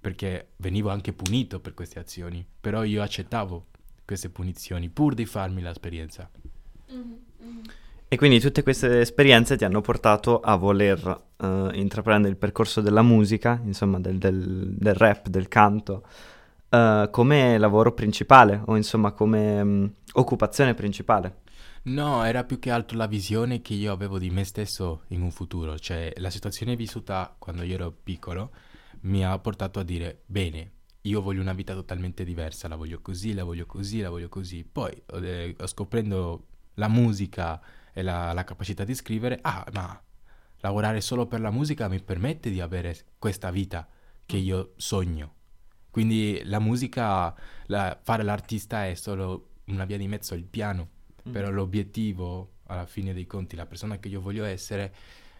perché 0.00 0.48
venivo 0.56 0.90
anche 0.90 1.14
punito 1.14 1.60
per 1.60 1.72
queste 1.72 1.98
azioni, 1.98 2.46
però 2.60 2.84
io 2.84 3.02
accettavo 3.02 3.66
queste 4.04 4.28
punizioni 4.28 4.90
pur 4.90 5.14
di 5.14 5.24
farmi 5.24 5.62
l'esperienza. 5.62 6.28
Mm-hmm. 6.92 7.62
E 8.06 8.16
quindi 8.16 8.38
tutte 8.38 8.62
queste 8.62 9.00
esperienze 9.00 9.56
ti 9.56 9.64
hanno 9.64 9.80
portato 9.80 10.40
a 10.40 10.56
voler 10.56 11.22
uh, 11.36 11.70
intraprendere 11.72 12.32
il 12.32 12.38
percorso 12.38 12.80
della 12.80 13.02
musica, 13.02 13.60
insomma 13.64 13.98
del, 13.98 14.18
del, 14.18 14.74
del 14.76 14.94
rap, 14.94 15.28
del 15.28 15.48
canto, 15.48 16.06
uh, 16.68 17.10
come 17.10 17.58
lavoro 17.58 17.92
principale 17.92 18.60
o 18.66 18.76
insomma 18.76 19.12
come 19.12 19.60
um, 19.60 19.92
occupazione 20.12 20.74
principale. 20.74 21.42
No, 21.86 22.24
era 22.24 22.44
più 22.44 22.58
che 22.58 22.70
altro 22.70 22.96
la 22.96 23.06
visione 23.06 23.60
che 23.60 23.74
io 23.74 23.92
avevo 23.92 24.18
di 24.18 24.30
me 24.30 24.44
stesso 24.44 25.02
in 25.08 25.20
un 25.20 25.30
futuro, 25.30 25.78
cioè 25.78 26.12
la 26.16 26.30
situazione 26.30 26.76
vissuta 26.76 27.34
quando 27.38 27.62
io 27.62 27.74
ero 27.74 27.90
piccolo 27.90 28.52
mi 29.02 29.22
ha 29.22 29.38
portato 29.38 29.80
a 29.80 29.82
dire, 29.82 30.22
bene, 30.24 30.72
io 31.02 31.20
voglio 31.20 31.42
una 31.42 31.52
vita 31.52 31.74
totalmente 31.74 32.24
diversa, 32.24 32.68
la 32.68 32.76
voglio 32.76 33.02
così, 33.02 33.34
la 33.34 33.44
voglio 33.44 33.66
così, 33.66 34.00
la 34.00 34.08
voglio 34.08 34.30
così. 34.30 34.64
Poi 34.64 35.02
eh, 35.22 35.54
scoprendo 35.66 36.46
la 36.74 36.88
musica 36.88 37.60
e 37.92 38.02
la, 38.02 38.32
la, 38.32 38.44
capacità 38.44 38.84
di 38.84 38.94
scrivere, 38.94 39.38
ah, 39.42 39.66
ma 39.74 40.02
lavorare 40.60 41.02
solo 41.02 41.26
per 41.26 41.40
la 41.40 41.50
musica 41.50 41.88
mi 41.88 42.00
permette 42.00 42.48
di 42.48 42.60
avere 42.62 42.96
questa 43.18 43.50
vita 43.50 43.86
che 44.24 44.38
io 44.38 44.72
sogno. 44.76 45.34
Quindi 45.90 46.40
la 46.44 46.60
musica, 46.60 47.34
la, 47.66 47.98
fare 48.02 48.22
l'artista 48.22 48.86
è 48.86 48.94
solo 48.94 49.50
una 49.66 49.84
via 49.84 49.98
di 49.98 50.08
mezzo, 50.08 50.34
il 50.34 50.44
piano, 50.44 50.88
mm. 51.28 51.32
però 51.32 51.50
l'obiettivo, 51.50 52.52
alla 52.66 52.86
fine 52.86 53.12
dei 53.12 53.26
conti, 53.26 53.56
la 53.56 53.66
persona 53.66 53.98
che 53.98 54.08
io 54.08 54.20
voglio 54.20 54.44
essere, 54.44 54.92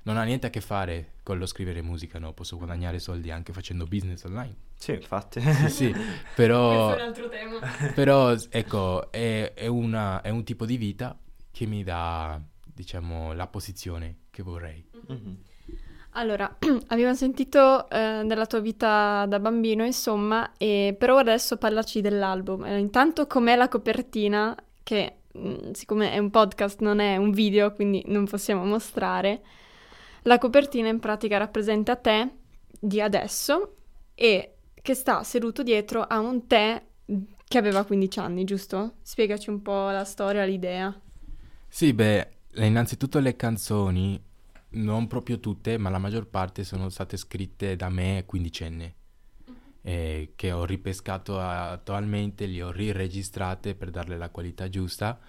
non 0.04 0.16
ha 0.16 0.22
niente 0.22 0.46
a 0.46 0.50
che 0.50 0.60
fare 0.60 1.14
con 1.22 1.38
lo 1.38 1.46
scrivere 1.46 1.82
musica, 1.82 2.18
no? 2.18 2.32
Posso 2.32 2.56
guadagnare 2.56 2.98
soldi 2.98 3.30
anche 3.30 3.52
facendo 3.52 3.86
business 3.86 4.24
online. 4.24 4.54
Sì, 4.76 4.92
infatti. 4.92 5.40
sì, 5.40 5.68
sì, 5.68 5.94
però... 6.34 6.86
Questo 6.86 6.98
è 6.98 7.02
un 7.02 7.08
altro 7.08 7.28
tema. 7.28 7.58
però, 7.94 8.34
ecco, 8.50 9.10
è, 9.10 9.52
è, 9.54 9.66
una, 9.66 10.20
è, 10.20 10.28
un 10.28 10.44
tipo 10.44 10.66
di 10.66 10.76
vita 10.76 11.18
che 11.50 11.66
mi 11.66 11.82
dà, 11.82 12.40
diciamo, 12.62 13.32
la 13.32 13.46
posizione 13.46 14.16
che 14.30 14.42
vorrei. 14.42 14.84
Mm-hmm. 15.10 15.34
Allora, 16.16 16.54
abbiamo 16.88 17.14
sentito 17.14 17.88
eh, 17.88 18.22
della 18.26 18.46
tua 18.46 18.60
vita 18.60 19.24
da 19.26 19.40
bambino, 19.40 19.84
insomma, 19.84 20.52
e 20.58 20.94
però 20.98 21.16
adesso 21.16 21.56
parlaci 21.56 22.00
dell'album. 22.00 22.64
Eh, 22.66 22.78
intanto 22.78 23.26
com'è 23.26 23.56
la 23.56 23.68
copertina, 23.68 24.54
che 24.82 25.20
siccome 25.72 26.12
è 26.12 26.18
un 26.18 26.30
podcast 26.30 26.80
non 26.80 27.00
è 27.00 27.16
un 27.16 27.30
video, 27.30 27.72
quindi 27.72 28.02
non 28.06 28.26
possiamo 28.26 28.64
mostrare. 28.64 29.42
La 30.22 30.38
copertina 30.38 30.88
in 30.88 31.00
pratica 31.00 31.36
rappresenta 31.38 31.96
te 31.96 32.30
di 32.78 33.00
adesso 33.00 33.76
e 34.14 34.54
che 34.80 34.94
sta 34.94 35.22
seduto 35.22 35.62
dietro 35.62 36.02
a 36.02 36.18
un 36.18 36.46
te 36.46 36.82
che 37.46 37.58
aveva 37.58 37.84
15 37.84 38.18
anni, 38.18 38.44
giusto? 38.44 38.94
Spiegaci 39.02 39.50
un 39.50 39.62
po' 39.62 39.90
la 39.90 40.04
storia, 40.04 40.44
l'idea. 40.44 40.98
Sì, 41.68 41.92
beh, 41.92 42.28
innanzitutto 42.54 43.18
le 43.18 43.36
canzoni, 43.36 44.20
non 44.70 45.06
proprio 45.06 45.40
tutte, 45.40 45.76
ma 45.76 45.90
la 45.90 45.98
maggior 45.98 46.26
parte 46.26 46.64
sono 46.64 46.88
state 46.88 47.16
scritte 47.16 47.76
da 47.76 47.88
me 47.88 48.24
quindicenne. 48.26 48.94
Eh, 49.84 50.32
che 50.34 50.50
ho 50.50 50.64
ripescato 50.64 51.38
attualmente, 51.38 52.46
le 52.46 52.62
ho 52.62 52.72
riregistrate 52.72 53.74
per 53.74 53.90
darle 53.90 54.16
la 54.16 54.30
qualità 54.30 54.68
giusta 54.68 55.20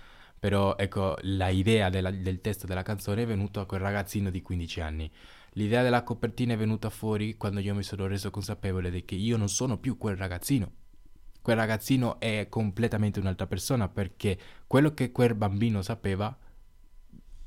però 0.45 0.75
ecco, 0.77 1.15
l'idea 1.21 1.89
del 1.89 2.39
testo 2.39 2.67
della 2.67 2.83
canzone 2.83 3.23
è 3.23 3.25
venuta 3.25 3.61
a 3.61 3.65
quel 3.65 3.79
ragazzino 3.79 4.29
di 4.29 4.43
15 4.43 4.79
anni. 4.79 5.11
L'idea 5.53 5.81
della 5.81 6.03
copertina 6.03 6.53
è 6.53 6.57
venuta 6.57 6.91
fuori 6.91 7.35
quando 7.35 7.59
io 7.61 7.73
mi 7.73 7.81
sono 7.81 8.05
reso 8.05 8.29
consapevole 8.29 9.05
che 9.05 9.15
io 9.15 9.37
non 9.37 9.49
sono 9.49 9.79
più 9.79 9.97
quel 9.97 10.17
ragazzino. 10.17 10.71
Quel 11.41 11.55
ragazzino 11.55 12.19
è 12.19 12.45
completamente 12.47 13.19
un'altra 13.19 13.47
persona 13.47 13.87
perché 13.87 14.37
quello 14.67 14.93
che 14.93 15.11
quel 15.11 15.33
bambino 15.33 15.81
sapeva 15.81 16.37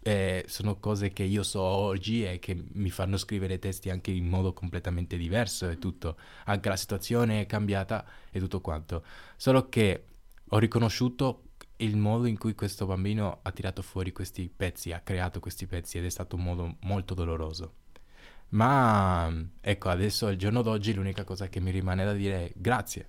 eh, 0.01 0.45
sono 0.47 0.79
cose 0.79 1.13
che 1.13 1.23
io 1.23 1.43
so 1.43 1.61
oggi 1.61 2.25
e 2.25 2.39
che 2.39 2.57
mi 2.73 2.91
fanno 2.91 3.17
scrivere 3.17 3.59
testi 3.59 3.91
anche 3.91 4.11
in 4.11 4.27
modo 4.27 4.53
completamente 4.53 5.17
diverso 5.17 5.69
e 5.69 5.79
tutto. 5.79 6.17
Anche 6.45 6.69
la 6.69 6.77
situazione 6.77 7.43
è 7.43 7.47
cambiata 7.47 8.05
e 8.31 8.39
tutto 8.39 8.61
quanto. 8.61 9.05
Solo 9.37 9.69
che 9.69 10.05
ho 10.49 10.59
riconosciuto 10.59 11.43
il 11.77 11.97
modo 11.97 12.27
in 12.27 12.39
cui 12.39 12.55
questo 12.55 12.87
bambino 12.87 13.41
ha 13.43 13.53
tirato 13.53 13.83
fuori 13.83 14.13
questi 14.13 14.51
pezzi, 14.55 14.93
ha 14.93 15.01
creato 15.01 15.41
questi 15.41 15.67
pezzi 15.67 15.99
ed 15.99 16.05
è 16.05 16.11
stato 16.11 16.37
un 16.37 16.43
modo 16.43 16.77
molto 16.81 17.15
doloroso. 17.15 17.75
Ma 18.51 19.31
ecco, 19.61 19.89
adesso 19.91 20.27
al 20.27 20.37
giorno 20.37 20.63
d'oggi 20.63 20.95
l'unica 20.95 21.25
cosa 21.25 21.49
che 21.49 21.61
mi 21.61 21.71
rimane 21.71 22.05
da 22.05 22.13
dire 22.15 22.47
è 22.47 22.53
grazie 22.55 23.09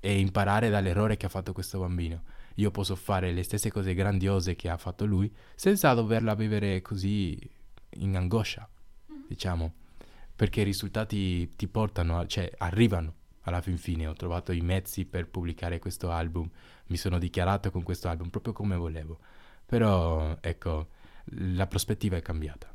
e 0.00 0.18
imparare 0.18 0.70
dall'errore 0.70 1.16
che 1.16 1.26
ha 1.26 1.28
fatto 1.28 1.52
questo 1.52 1.78
bambino. 1.78 2.22
Io 2.54 2.70
posso 2.70 2.94
fare 2.96 3.32
le 3.32 3.42
stesse 3.42 3.70
cose 3.70 3.94
grandiose 3.94 4.54
che 4.54 4.68
ha 4.68 4.76
fatto 4.76 5.04
lui 5.04 5.32
senza 5.54 5.92
doverla 5.94 6.34
vivere 6.34 6.82
così 6.82 7.38
in 7.96 8.16
angoscia, 8.16 8.68
diciamo, 9.28 9.72
perché 10.34 10.60
i 10.60 10.64
risultati 10.64 11.54
ti 11.56 11.68
portano, 11.68 12.26
cioè 12.26 12.50
arrivano 12.58 13.14
alla 13.42 13.60
fin 13.60 13.78
fine. 13.78 14.06
Ho 14.06 14.14
trovato 14.14 14.52
i 14.52 14.60
mezzi 14.60 15.04
per 15.04 15.28
pubblicare 15.28 15.78
questo 15.78 16.10
album 16.10 16.48
mi 16.86 16.96
sono 16.96 17.18
dichiarato 17.18 17.70
con 17.70 17.82
questo 17.82 18.08
album 18.08 18.28
proprio 18.28 18.52
come 18.52 18.76
volevo. 18.76 19.18
Però 19.64 20.36
ecco, 20.40 20.88
la 21.24 21.66
prospettiva 21.66 22.16
è 22.16 22.22
cambiata. 22.22 22.73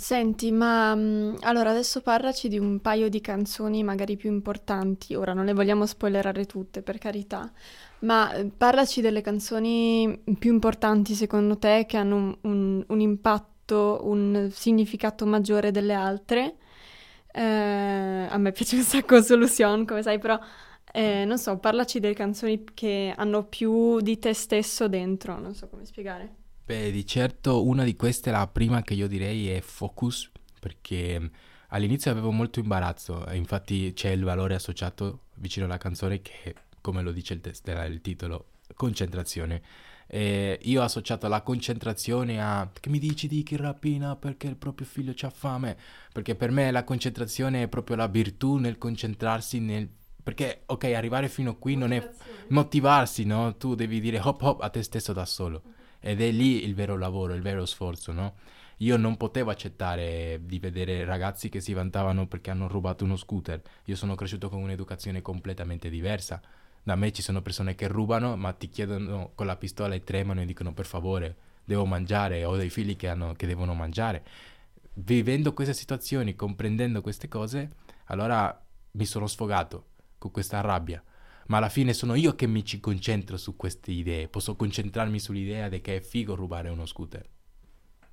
Senti, 0.00 0.50
ma 0.50 0.94
um, 0.94 1.36
allora 1.40 1.68
adesso 1.70 2.00
parlaci 2.00 2.48
di 2.48 2.58
un 2.58 2.80
paio 2.80 3.10
di 3.10 3.20
canzoni 3.20 3.82
magari 3.84 4.16
più 4.16 4.30
importanti. 4.30 5.14
Ora 5.14 5.34
non 5.34 5.44
le 5.44 5.52
vogliamo 5.52 5.84
spoilerare 5.84 6.46
tutte, 6.46 6.80
per 6.80 6.96
carità, 6.96 7.52
ma 8.00 8.32
eh, 8.32 8.46
parlaci 8.46 9.02
delle 9.02 9.20
canzoni 9.20 10.22
più 10.38 10.52
importanti 10.52 11.12
secondo 11.12 11.58
te 11.58 11.84
che 11.86 11.98
hanno 11.98 12.16
un, 12.16 12.38
un, 12.40 12.84
un 12.88 13.00
impatto, 13.00 14.00
un 14.04 14.48
significato 14.50 15.26
maggiore 15.26 15.70
delle 15.70 15.92
altre. 15.92 16.56
Eh, 17.32 17.42
a 17.42 18.38
me 18.38 18.52
piace 18.52 18.76
un 18.76 18.82
sacco 18.82 19.20
Solution, 19.20 19.84
come 19.84 20.02
sai, 20.02 20.18
però 20.18 20.38
eh, 20.92 21.26
non 21.26 21.36
so, 21.38 21.58
parlaci 21.58 22.00
delle 22.00 22.14
canzoni 22.14 22.64
che 22.72 23.12
hanno 23.14 23.44
più 23.44 24.00
di 24.00 24.18
te 24.18 24.32
stesso 24.32 24.88
dentro, 24.88 25.38
non 25.38 25.54
so 25.54 25.68
come 25.68 25.84
spiegare. 25.84 26.39
Beh, 26.70 26.92
di 26.92 27.04
certo 27.04 27.66
una 27.66 27.82
di 27.82 27.96
queste, 27.96 28.30
la 28.30 28.46
prima 28.46 28.82
che 28.82 28.94
io 28.94 29.08
direi 29.08 29.50
è 29.50 29.60
Focus, 29.60 30.30
perché 30.60 31.18
mm, 31.18 31.26
all'inizio 31.70 32.12
avevo 32.12 32.30
molto 32.30 32.60
imbarazzo, 32.60 33.26
infatti 33.32 33.92
c'è 33.92 34.10
il 34.10 34.22
valore 34.22 34.54
associato 34.54 35.22
vicino 35.38 35.66
alla 35.66 35.78
canzone 35.78 36.22
che, 36.22 36.54
come 36.80 37.02
lo 37.02 37.10
dice 37.10 37.34
il, 37.34 37.40
test, 37.40 37.66
il 37.66 38.00
titolo, 38.00 38.50
concentrazione. 38.76 39.62
E 40.06 40.60
io 40.62 40.80
ho 40.80 40.84
associato 40.84 41.26
la 41.26 41.42
concentrazione 41.42 42.40
a 42.40 42.70
che 42.72 42.88
mi 42.88 43.00
dici 43.00 43.26
di 43.26 43.42
chi 43.42 43.56
rapina 43.56 44.14
perché 44.14 44.46
il 44.46 44.54
proprio 44.54 44.86
figlio 44.86 45.12
c'ha 45.12 45.30
fame 45.30 45.76
perché 46.12 46.36
per 46.36 46.52
me 46.52 46.70
la 46.70 46.84
concentrazione 46.84 47.62
è 47.64 47.68
proprio 47.68 47.96
la 47.96 48.06
virtù 48.06 48.58
nel 48.58 48.78
concentrarsi 48.78 49.58
nel 49.58 49.88
perché, 50.22 50.62
ok, 50.66 50.84
arrivare 50.84 51.28
fino 51.28 51.56
qui 51.58 51.74
non 51.74 51.90
è 51.92 52.10
motivarsi, 52.48 53.24
no? 53.24 53.56
Tu 53.56 53.74
devi 53.74 53.98
dire 53.98 54.20
hop 54.20 54.40
hop 54.42 54.62
a 54.62 54.68
te 54.68 54.84
stesso 54.84 55.12
da 55.12 55.24
solo. 55.24 55.62
Ed 56.00 56.20
è 56.20 56.30
lì 56.30 56.64
il 56.64 56.74
vero 56.74 56.96
lavoro, 56.96 57.34
il 57.34 57.42
vero 57.42 57.66
sforzo, 57.66 58.12
no? 58.12 58.34
Io 58.78 58.96
non 58.96 59.18
potevo 59.18 59.50
accettare 59.50 60.40
di 60.42 60.58
vedere 60.58 61.04
ragazzi 61.04 61.50
che 61.50 61.60
si 61.60 61.74
vantavano 61.74 62.26
perché 62.26 62.50
hanno 62.50 62.66
rubato 62.66 63.04
uno 63.04 63.16
scooter. 63.16 63.60
Io 63.84 63.94
sono 63.94 64.14
cresciuto 64.14 64.48
con 64.48 64.62
un'educazione 64.62 65.20
completamente 65.20 65.90
diversa. 65.90 66.40
Da 66.82 66.96
me 66.96 67.12
ci 67.12 67.20
sono 67.20 67.42
persone 67.42 67.74
che 67.74 67.88
rubano, 67.88 68.36
ma 68.36 68.52
ti 68.52 68.70
chiedono 68.70 69.32
con 69.34 69.44
la 69.44 69.56
pistola 69.56 69.94
e 69.94 70.02
tremano 70.02 70.40
e 70.40 70.46
dicono 70.46 70.72
per 70.72 70.86
favore, 70.86 71.36
devo 71.62 71.84
mangiare, 71.84 72.44
ho 72.46 72.56
dei 72.56 72.70
figli 72.70 72.96
che, 72.96 73.08
hanno, 73.08 73.34
che 73.34 73.46
devono 73.46 73.74
mangiare. 73.74 74.24
Vivendo 74.94 75.52
queste 75.52 75.74
situazioni, 75.74 76.34
comprendendo 76.34 77.02
queste 77.02 77.28
cose, 77.28 77.68
allora 78.06 78.64
mi 78.92 79.04
sono 79.04 79.26
sfogato 79.26 79.88
con 80.16 80.30
questa 80.30 80.62
rabbia. 80.62 81.02
Ma 81.50 81.56
alla 81.56 81.68
fine 81.68 81.92
sono 81.92 82.14
io 82.14 82.36
che 82.36 82.46
mi 82.46 82.64
ci 82.64 82.78
concentro 82.78 83.36
su 83.36 83.56
queste 83.56 83.90
idee. 83.90 84.28
Posso 84.28 84.54
concentrarmi 84.54 85.18
sull'idea 85.18 85.68
di 85.68 85.80
che 85.80 85.96
è 85.96 86.00
figo 86.00 86.36
rubare 86.36 86.68
uno 86.68 86.86
scooter. 86.86 87.28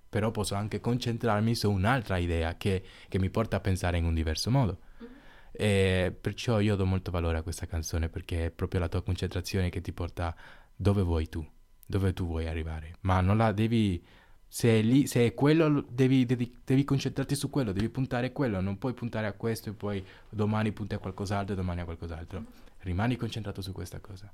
Però 0.09 0.31
posso 0.31 0.55
anche 0.55 0.79
concentrarmi 0.79 1.53
su 1.53 1.71
un'altra 1.71 2.17
idea 2.17 2.57
che, 2.57 2.83
che 3.07 3.19
mi 3.19 3.29
porta 3.29 3.57
a 3.57 3.59
pensare 3.59 3.99
in 3.99 4.05
un 4.05 4.15
diverso 4.15 4.49
modo. 4.49 4.79
Mm-hmm. 5.03 5.13
E 5.51 6.17
perciò 6.19 6.59
io 6.59 6.75
do 6.75 6.87
molto 6.87 7.11
valore 7.11 7.37
a 7.37 7.43
questa 7.43 7.67
canzone 7.67 8.09
perché 8.09 8.47
è 8.47 8.49
proprio 8.49 8.79
la 8.79 8.89
tua 8.89 9.03
concentrazione 9.03 9.69
che 9.69 9.81
ti 9.81 9.91
porta 9.91 10.35
dove 10.75 11.03
vuoi 11.03 11.29
tu, 11.29 11.47
dove 11.85 12.13
tu 12.13 12.25
vuoi 12.25 12.47
arrivare. 12.47 12.95
Ma 13.01 13.21
non 13.21 13.37
la 13.37 13.51
devi 13.51 14.03
se 14.47 14.79
è, 14.79 14.81
lì, 14.81 15.05
se 15.05 15.27
è 15.27 15.33
quello, 15.35 15.85
devi, 15.87 16.25
devi, 16.25 16.57
devi, 16.65 16.83
concentrarti 16.83 17.35
su 17.35 17.51
quello, 17.51 17.71
devi 17.71 17.89
puntare 17.89 18.27
a 18.27 18.31
quello, 18.31 18.61
non 18.61 18.79
puoi 18.79 18.93
puntare 18.93 19.27
a 19.27 19.33
questo 19.33 19.69
e 19.69 19.73
poi 19.73 20.03
domani 20.27 20.71
punti 20.71 20.95
a 20.95 20.97
qualcos'altro 20.97 21.53
e 21.53 21.55
domani 21.55 21.81
a 21.81 21.85
qualcos'altro. 21.85 22.65
Rimani 22.87 23.17
concentrato 23.17 23.61
su 23.61 23.73
questa 23.73 23.99
cosa. 23.99 24.31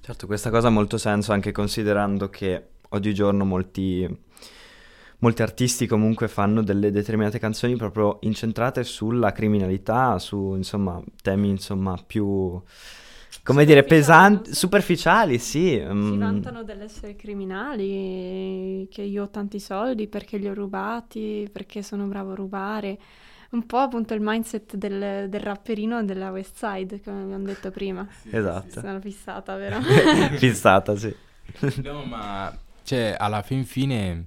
Certo, 0.00 0.26
questa 0.26 0.50
cosa 0.50 0.68
ha 0.68 0.70
molto 0.70 0.98
senso 0.98 1.32
anche 1.32 1.50
considerando 1.50 2.30
che 2.30 2.68
oggigiorno 2.90 3.44
molti, 3.44 4.06
molti 5.18 5.42
artisti 5.42 5.88
comunque 5.88 6.28
fanno 6.28 6.62
delle 6.62 6.92
determinate 6.92 7.40
canzoni 7.40 7.74
proprio 7.74 8.18
incentrate 8.20 8.84
sulla 8.84 9.32
criminalità, 9.32 10.16
su 10.20 10.54
insomma 10.54 11.02
temi 11.22 11.48
insomma 11.48 12.00
più 12.06 12.62
come 13.42 13.64
dire, 13.64 13.82
pesanti, 13.82 14.54
superficiali, 14.54 15.38
sì. 15.38 15.82
Si 15.84 15.92
mm. 15.92 16.18
vantano 16.18 16.62
dell'essere 16.62 17.16
criminali, 17.16 18.86
che 18.88 19.02
io 19.02 19.24
ho 19.24 19.28
tanti 19.28 19.58
soldi 19.58 20.06
perché 20.06 20.36
li 20.36 20.48
ho 20.48 20.54
rubati, 20.54 21.48
perché 21.50 21.82
sono 21.82 22.06
bravo 22.06 22.30
a 22.30 22.36
rubare. 22.36 22.98
Un 23.54 23.66
po' 23.66 23.78
appunto 23.78 24.14
il 24.14 24.20
mindset 24.20 24.74
del, 24.74 25.28
del 25.28 25.40
rapperino 25.40 26.02
della 26.02 26.32
West 26.32 26.56
Side, 26.56 27.00
come 27.00 27.22
abbiamo 27.22 27.44
detto 27.44 27.70
prima. 27.70 28.04
Sì, 28.20 28.34
esatto. 28.34 28.80
Sono 28.80 29.00
fissata, 29.00 29.54
vero? 29.54 29.80
fissata, 30.36 30.96
sì. 30.96 31.14
no, 31.82 32.02
ma 32.04 32.52
cioè, 32.82 33.14
alla 33.16 33.42
fin 33.42 33.64
fine, 33.64 34.26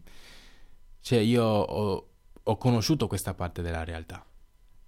cioè, 1.02 1.20
io 1.20 1.44
ho, 1.44 2.08
ho 2.42 2.58
conosciuto 2.58 3.08
questa 3.08 3.34
parte 3.34 3.62
della 3.62 3.84
realtà. 3.84 4.26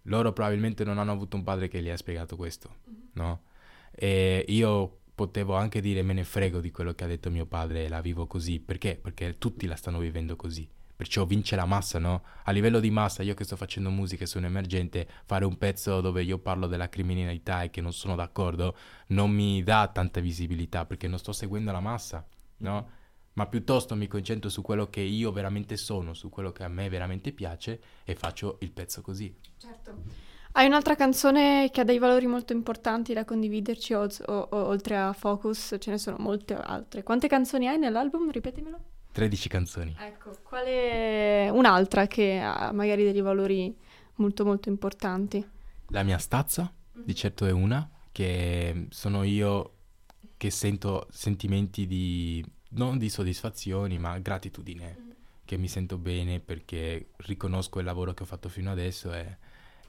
Loro 0.03 0.31
probabilmente 0.31 0.86
non 0.86 1.00
hanno 1.00 1.12
avuto 1.12 1.36
un 1.36 1.43
padre 1.43 1.67
che 1.67 1.81
gli 1.81 1.89
ha 1.89 1.98
spiegato 1.98 2.38
questo, 2.38 2.75
no? 3.13 3.41
E 3.91 4.46
io 4.48 5.00
potevo 5.13 5.55
anche 5.55 5.81
dire 5.81 6.01
me 6.01 6.13
ne 6.13 6.24
frego 6.24 6.62
di 6.62 6.72
quello 6.72 6.93
che 6.93 7.03
ha 7.03 7.08
detto 7.08 7.29
mio 7.29 7.46
padre 7.46 7.84
e 7.84 7.89
la 7.89 8.00
vivo 8.00 8.25
così. 8.25 8.62
Perché? 8.62 8.96
Perché 8.96 9.38
tutti 9.38 9.67
la 9.67 9.75
stanno 9.75 10.00
vivendo 10.00 10.38
così. 10.38 10.65
Perciò 10.99 11.23
vince 11.23 11.55
la 11.55 11.63
massa, 11.63 11.97
no? 11.97 12.23
A 12.43 12.51
livello 12.51 12.81
di 12.81 12.91
massa, 12.91 13.23
io 13.23 13.33
che 13.33 13.45
sto 13.45 13.55
facendo 13.55 13.89
musica 13.89 14.25
e 14.25 14.27
sono 14.27 14.47
emergente, 14.47 15.07
fare 15.23 15.45
un 15.45 15.57
pezzo 15.57 16.01
dove 16.01 16.23
io 16.23 16.39
parlo 16.39 16.67
della 16.67 16.89
criminalità 16.89 17.63
e 17.63 17.69
che 17.69 17.79
non 17.79 17.93
sono 17.93 18.15
d'accordo 18.17 18.75
non 19.07 19.31
mi 19.31 19.63
dà 19.63 19.89
tanta 19.93 20.19
visibilità 20.19 20.85
perché 20.85 21.07
non 21.07 21.17
sto 21.17 21.31
seguendo 21.31 21.71
la 21.71 21.79
massa, 21.79 22.27
no? 22.57 22.89
Ma 23.31 23.47
piuttosto 23.47 23.95
mi 23.95 24.07
concentro 24.07 24.49
su 24.49 24.61
quello 24.61 24.89
che 24.89 24.99
io 24.99 25.31
veramente 25.31 25.77
sono, 25.77 26.13
su 26.13 26.27
quello 26.27 26.51
che 26.51 26.65
a 26.65 26.67
me 26.67 26.89
veramente 26.89 27.31
piace 27.31 27.79
e 28.03 28.13
faccio 28.13 28.57
il 28.59 28.71
pezzo 28.73 29.01
così. 29.01 29.33
Certo. 29.55 30.03
Hai 30.51 30.65
un'altra 30.65 30.95
canzone 30.95 31.69
che 31.71 31.79
ha 31.79 31.85
dei 31.85 31.97
valori 31.97 32.27
molto 32.27 32.51
importanti 32.51 33.13
da 33.13 33.23
condividerci 33.23 33.93
o, 33.93 34.05
o, 34.25 34.33
o, 34.33 34.65
oltre 34.65 34.97
a 34.97 35.13
Focus? 35.13 35.77
Ce 35.79 35.91
ne 35.91 35.97
sono 35.97 36.17
molte 36.19 36.55
altre. 36.55 37.03
Quante 37.03 37.29
canzoni 37.29 37.69
hai 37.69 37.77
nell'album? 37.77 38.29
Ripetimelo. 38.31 38.97
13 39.11 39.49
canzoni. 39.49 39.95
Ecco, 39.99 40.37
quale 40.43 41.49
un'altra 41.49 42.07
che 42.07 42.39
ha 42.39 42.71
magari 42.71 43.11
dei 43.11 43.21
valori 43.21 43.75
molto 44.15 44.45
molto 44.45 44.69
importanti? 44.69 45.45
La 45.87 46.03
mia 46.03 46.17
stazza, 46.17 46.71
di 46.91 47.15
certo 47.15 47.45
è 47.45 47.51
una, 47.51 47.89
che 48.11 48.87
sono 48.89 49.23
io 49.23 49.73
che 50.37 50.49
sento 50.51 51.07
sentimenti 51.11 51.85
di, 51.85 52.45
non 52.71 52.97
di 52.97 53.09
soddisfazioni, 53.09 53.97
ma 53.97 54.17
gratitudine, 54.19 54.97
mm. 54.99 55.09
che 55.45 55.57
mi 55.57 55.67
sento 55.67 55.97
bene 55.97 56.39
perché 56.39 57.09
riconosco 57.17 57.79
il 57.79 57.85
lavoro 57.85 58.13
che 58.13 58.23
ho 58.23 58.27
fatto 58.27 58.49
fino 58.49 58.71
adesso 58.71 59.11
e 59.13 59.37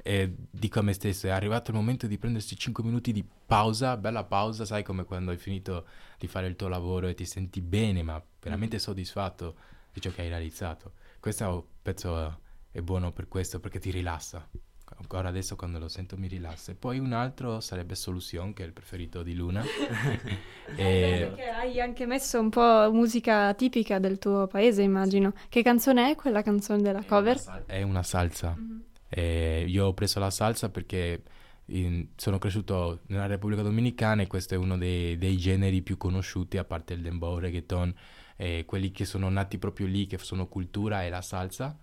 e 0.02 0.34
dico 0.50 0.78
a 0.78 0.82
me 0.82 0.92
stesso, 0.92 1.26
è 1.26 1.30
arrivato 1.30 1.70
il 1.70 1.76
momento 1.76 2.06
di 2.06 2.16
prendersi 2.18 2.56
5 2.56 2.82
minuti 2.82 3.12
di 3.12 3.24
pausa, 3.46 3.96
bella 3.96 4.24
pausa, 4.24 4.64
sai 4.64 4.82
come 4.82 5.04
quando 5.04 5.30
hai 5.30 5.36
finito 5.36 5.86
di 6.18 6.26
fare 6.26 6.46
il 6.46 6.56
tuo 6.56 6.68
lavoro 6.68 7.06
e 7.06 7.14
ti 7.14 7.26
senti 7.26 7.60
bene, 7.60 8.02
ma 8.02 8.22
veramente 8.40 8.76
mm. 8.76 8.80
soddisfatto 8.80 9.54
di 9.92 10.00
ciò 10.00 10.10
che 10.10 10.22
hai 10.22 10.28
realizzato. 10.28 10.92
Questo 11.18 11.66
pezzo 11.82 12.40
è 12.70 12.80
buono 12.80 13.12
per 13.12 13.28
questo, 13.28 13.60
perché 13.60 13.78
ti 13.78 13.90
rilassa. 13.90 14.48
Ancora 14.96 15.28
adesso 15.28 15.54
quando 15.54 15.78
lo 15.78 15.88
sento 15.88 16.16
mi 16.16 16.26
rilassa. 16.26 16.72
E 16.72 16.74
poi 16.74 16.98
un 16.98 17.12
altro 17.12 17.60
sarebbe 17.60 17.94
Solution, 17.94 18.52
che 18.52 18.64
è 18.64 18.66
il 18.66 18.72
preferito 18.72 19.22
di 19.22 19.34
Luna. 19.34 19.62
e... 20.76 21.26
Perché 21.28 21.48
hai 21.48 21.80
anche 21.80 22.06
messo 22.06 22.40
un 22.40 22.50
po' 22.50 22.90
musica 22.92 23.54
tipica 23.54 23.98
del 23.98 24.18
tuo 24.18 24.46
paese, 24.46 24.82
immagino. 24.82 25.32
Che 25.48 25.62
canzone 25.62 26.10
è 26.10 26.14
quella 26.16 26.42
canzone 26.42 26.82
della 26.82 27.04
cover? 27.04 27.36
È 27.36 27.40
una, 27.40 27.52
sal- 27.52 27.66
è 27.66 27.82
una 27.82 28.02
salsa. 28.02 28.56
Mm-hmm 28.58 28.80
e 29.12 29.64
io 29.66 29.86
ho 29.86 29.92
preso 29.92 30.20
la 30.20 30.30
salsa 30.30 30.70
perché 30.70 31.22
in, 31.66 32.06
sono 32.14 32.38
cresciuto 32.38 33.00
nella 33.06 33.26
Repubblica 33.26 33.60
Dominicana 33.60 34.22
e 34.22 34.28
questo 34.28 34.54
è 34.54 34.56
uno 34.56 34.78
dei, 34.78 35.18
dei 35.18 35.36
generi 35.36 35.82
più 35.82 35.96
conosciuti, 35.96 36.58
a 36.58 36.64
parte 36.64 36.94
il 36.94 37.00
dembow, 37.00 37.38
reggaeton, 37.38 37.92
eh, 38.40 38.64
quelli 38.64 38.90
che 38.90 39.04
sono 39.04 39.28
nati 39.28 39.58
proprio 39.58 39.86
lì, 39.86 40.06
che 40.06 40.16
sono 40.16 40.48
cultura 40.48 41.04
e 41.04 41.10
la 41.10 41.20
salsa. 41.20 41.76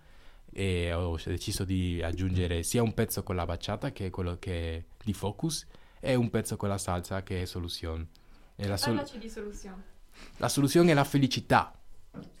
E 0.50 0.92
ho 0.92 1.16
deciso 1.24 1.64
di 1.64 2.02
aggiungere 2.02 2.64
sia 2.64 2.82
un 2.82 2.94
pezzo 2.94 3.22
con 3.22 3.36
la 3.36 3.44
bachata, 3.44 3.92
che 3.92 4.06
è 4.06 4.10
quello 4.10 4.38
che 4.40 4.76
è 4.76 4.84
di 5.04 5.12
Focus, 5.12 5.66
e 6.00 6.16
un 6.16 6.30
pezzo 6.30 6.56
con 6.56 6.68
la 6.68 6.78
salsa, 6.78 7.22
che 7.22 7.42
è 7.42 7.44
Solution. 7.44 8.04
E 8.56 8.66
la 8.66 8.76
sol- 8.76 9.06
di 9.20 9.28
Solution. 9.28 9.80
La 10.38 10.48
soluzione 10.48 10.90
è 10.90 10.94
la 10.94 11.04
felicità, 11.04 11.78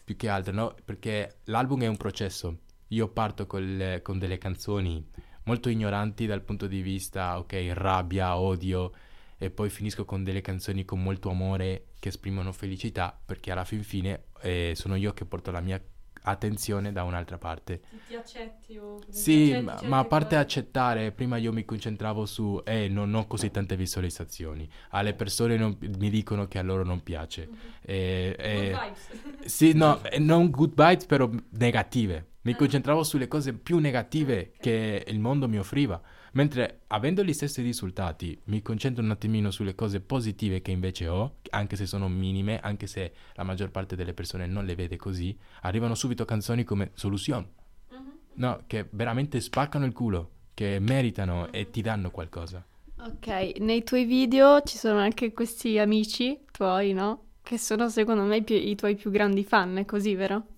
più 0.02 0.16
che 0.16 0.28
altro, 0.28 0.52
no? 0.52 0.74
Perché 0.84 1.36
l'album 1.44 1.82
è 1.82 1.86
un 1.86 1.96
processo 1.96 2.58
io 2.88 3.08
parto 3.08 3.46
col, 3.46 4.00
con 4.02 4.18
delle 4.18 4.38
canzoni 4.38 5.06
molto 5.44 5.68
ignoranti 5.68 6.26
dal 6.26 6.42
punto 6.42 6.66
di 6.66 6.82
vista, 6.82 7.38
ok, 7.38 7.70
rabbia, 7.72 8.38
odio, 8.38 8.92
e 9.38 9.50
poi 9.50 9.70
finisco 9.70 10.04
con 10.04 10.24
delle 10.24 10.40
canzoni 10.40 10.84
con 10.84 11.02
molto 11.02 11.30
amore 11.30 11.86
che 11.98 12.08
esprimono 12.08 12.52
felicità, 12.52 13.18
perché 13.24 13.52
alla 13.52 13.64
fin 13.64 13.84
fine 13.84 14.24
eh, 14.42 14.72
sono 14.74 14.96
io 14.96 15.12
che 15.12 15.24
porto 15.24 15.50
la 15.50 15.60
mia 15.60 15.80
attenzione 16.22 16.92
da 16.92 17.04
un'altra 17.04 17.38
parte. 17.38 17.80
Ti, 17.80 18.00
ti 18.08 18.14
accetti 18.16 18.78
o... 18.78 18.98
Sì, 19.08 19.52
accetti, 19.52 19.64
ma, 19.64 19.80
ma, 19.88 19.98
a 19.98 20.04
parte 20.04 20.30
cosa... 20.30 20.40
accettare, 20.40 21.12
prima 21.12 21.36
io 21.36 21.52
mi 21.52 21.64
concentravo 21.64 22.26
su, 22.26 22.60
eh, 22.64 22.88
non 22.88 23.14
ho 23.14 23.26
così 23.26 23.50
tante 23.50 23.76
visualizzazioni, 23.76 24.68
alle 24.90 25.14
persone 25.14 25.56
non, 25.56 25.76
mi 25.80 26.10
dicono 26.10 26.46
che 26.46 26.58
a 26.58 26.62
loro 26.62 26.84
non 26.84 27.02
piace. 27.02 27.48
Mm-hmm. 27.48 27.58
Eh, 27.82 28.36
eh, 28.38 28.70
good 28.70 28.82
vibes. 28.82 29.46
sì, 29.48 29.72
no, 29.72 30.02
eh, 30.04 30.18
non 30.18 30.50
good 30.50 30.72
vibes, 30.74 31.06
però 31.06 31.30
negative. 31.50 32.26
Mi 32.42 32.54
concentravo 32.54 33.02
sulle 33.02 33.28
cose 33.28 33.52
più 33.52 33.78
negative 33.78 34.52
che 34.58 35.04
il 35.06 35.18
mondo 35.18 35.48
mi 35.48 35.58
offriva, 35.58 36.00
mentre 36.32 36.80
avendo 36.88 37.22
gli 37.22 37.32
stessi 37.32 37.62
risultati 37.62 38.38
mi 38.44 38.62
concentro 38.62 39.02
un 39.02 39.10
attimino 39.10 39.50
sulle 39.50 39.74
cose 39.74 40.00
positive 40.00 40.62
che 40.62 40.70
invece 40.70 41.08
ho, 41.08 41.36
anche 41.50 41.76
se 41.76 41.86
sono 41.86 42.08
minime, 42.08 42.60
anche 42.60 42.86
se 42.86 43.12
la 43.34 43.44
maggior 43.44 43.70
parte 43.70 43.96
delle 43.96 44.14
persone 44.14 44.46
non 44.46 44.64
le 44.64 44.74
vede 44.74 44.96
così, 44.96 45.36
arrivano 45.62 45.94
subito 45.94 46.24
canzoni 46.24 46.64
come 46.64 46.90
Solution, 46.94 47.46
mm-hmm. 47.92 48.08
no, 48.34 48.62
che 48.66 48.86
veramente 48.90 49.40
spaccano 49.40 49.84
il 49.84 49.92
culo, 49.92 50.30
che 50.54 50.78
meritano 50.80 51.50
e 51.52 51.70
ti 51.70 51.82
danno 51.82 52.10
qualcosa. 52.10 52.64
Ok, 53.00 53.58
nei 53.60 53.84
tuoi 53.84 54.04
video 54.04 54.60
ci 54.62 54.76
sono 54.76 54.98
anche 54.98 55.32
questi 55.32 55.78
amici 55.78 56.40
tuoi, 56.50 56.92
no? 56.92 57.26
Che 57.42 57.56
sono 57.56 57.88
secondo 57.88 58.24
me 58.24 58.38
i, 58.38 58.42
più, 58.42 58.56
i 58.56 58.74
tuoi 58.74 58.96
più 58.96 59.10
grandi 59.10 59.44
fan, 59.44 59.76
è 59.76 59.84
così, 59.84 60.14
vero? 60.14 60.57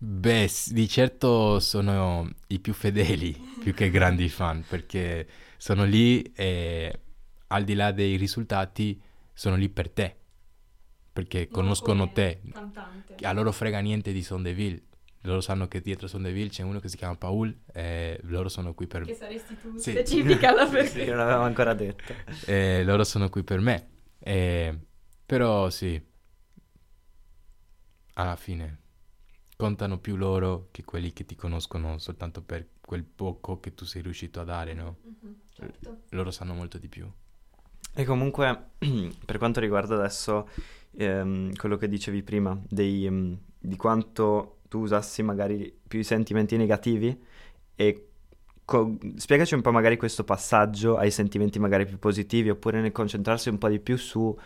Beh, 0.00 0.48
di 0.68 0.88
certo 0.88 1.58
sono 1.58 2.30
i 2.48 2.60
più 2.60 2.72
fedeli, 2.72 3.32
più 3.58 3.74
che 3.74 3.90
grandi 3.90 4.28
fan, 4.28 4.64
perché 4.68 5.26
sono 5.56 5.84
lì 5.84 6.22
e 6.34 7.00
al 7.48 7.64
di 7.64 7.74
là 7.74 7.90
dei 7.90 8.14
risultati 8.14 9.00
sono 9.32 9.56
lì 9.56 9.68
per 9.68 9.90
te, 9.90 10.16
perché 11.12 11.38
non 11.38 11.48
conoscono 11.50 12.12
te. 12.12 12.42
Cantante. 12.52 13.16
A 13.22 13.32
loro 13.32 13.50
frega 13.50 13.80
niente 13.80 14.12
di 14.12 14.22
Sondeville. 14.22 14.82
Loro 15.22 15.40
sanno 15.40 15.66
che 15.66 15.80
dietro 15.80 16.06
Sondeville 16.06 16.48
c'è 16.48 16.62
uno 16.62 16.78
che 16.78 16.88
si 16.88 16.96
chiama 16.96 17.16
Paul 17.16 17.52
e 17.72 18.20
loro 18.22 18.48
sono 18.48 18.74
qui 18.74 18.86
per 18.86 19.00
me. 19.00 19.06
Che 19.08 19.14
saresti 19.14 19.58
tu 19.60 19.76
sì. 19.78 19.90
specifica 19.90 20.50
alla 20.50 20.64
perché. 20.70 21.02
sì, 21.02 21.06
non 21.06 21.16
l'avevamo 21.16 21.42
ancora 21.42 21.74
detto. 21.74 22.14
E 22.46 22.84
loro 22.84 23.02
sono 23.02 23.28
qui 23.28 23.42
per 23.42 23.58
me. 23.58 23.88
E... 24.20 24.78
Però 25.26 25.68
sì, 25.70 26.00
alla 28.14 28.36
fine 28.36 28.86
contano 29.58 29.98
più 29.98 30.14
loro 30.14 30.68
che 30.70 30.84
quelli 30.84 31.12
che 31.12 31.26
ti 31.26 31.34
conoscono 31.34 31.98
soltanto 31.98 32.42
per 32.42 32.64
quel 32.80 33.02
poco 33.02 33.58
che 33.58 33.74
tu 33.74 33.84
sei 33.84 34.02
riuscito 34.02 34.38
a 34.40 34.44
dare, 34.44 34.72
no? 34.72 34.98
Mm-hmm, 35.04 35.34
certo. 35.52 35.96
Loro 36.10 36.30
sanno 36.30 36.54
molto 36.54 36.78
di 36.78 36.86
più. 36.86 37.10
E 37.92 38.04
comunque, 38.04 38.68
per 39.26 39.36
quanto 39.36 39.58
riguarda 39.58 39.96
adesso 39.96 40.48
ehm, 40.92 41.56
quello 41.56 41.76
che 41.76 41.88
dicevi 41.88 42.22
prima, 42.22 42.56
dei, 42.68 43.04
um, 43.08 43.36
di 43.58 43.74
quanto 43.74 44.60
tu 44.68 44.78
usassi 44.78 45.24
magari 45.24 45.76
più 45.88 45.98
i 45.98 46.04
sentimenti 46.04 46.56
negativi, 46.56 47.20
e 47.74 48.10
co- 48.64 48.96
spiegaci 49.16 49.54
un 49.54 49.62
po' 49.62 49.72
magari 49.72 49.96
questo 49.96 50.22
passaggio 50.22 50.96
ai 50.96 51.10
sentimenti 51.10 51.58
magari 51.58 51.84
più 51.84 51.98
positivi, 51.98 52.50
oppure 52.50 52.80
nel 52.80 52.92
concentrarsi 52.92 53.48
un 53.48 53.58
po' 53.58 53.68
di 53.68 53.80
più 53.80 53.96
su 53.96 54.38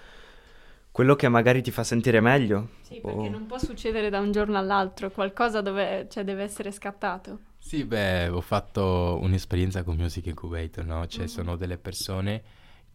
quello 0.92 1.16
che 1.16 1.28
magari 1.28 1.62
ti 1.62 1.70
fa 1.70 1.82
sentire 1.82 2.20
meglio. 2.20 2.68
Sì, 2.82 3.00
perché 3.00 3.26
o... 3.26 3.30
non 3.30 3.46
può 3.46 3.58
succedere 3.58 4.10
da 4.10 4.20
un 4.20 4.30
giorno 4.30 4.58
all'altro, 4.58 5.10
qualcosa 5.10 5.62
dove, 5.62 6.06
cioè, 6.10 6.22
deve 6.22 6.42
essere 6.42 6.70
scattato. 6.70 7.40
Sì, 7.58 7.84
beh, 7.84 8.28
ho 8.28 8.42
fatto 8.42 9.18
un'esperienza 9.22 9.82
con 9.84 9.96
Music 9.96 10.26
Incubator, 10.26 10.84
no? 10.84 11.06
Cioè, 11.06 11.20
mm-hmm. 11.20 11.28
sono 11.28 11.56
delle 11.56 11.78
persone 11.78 12.42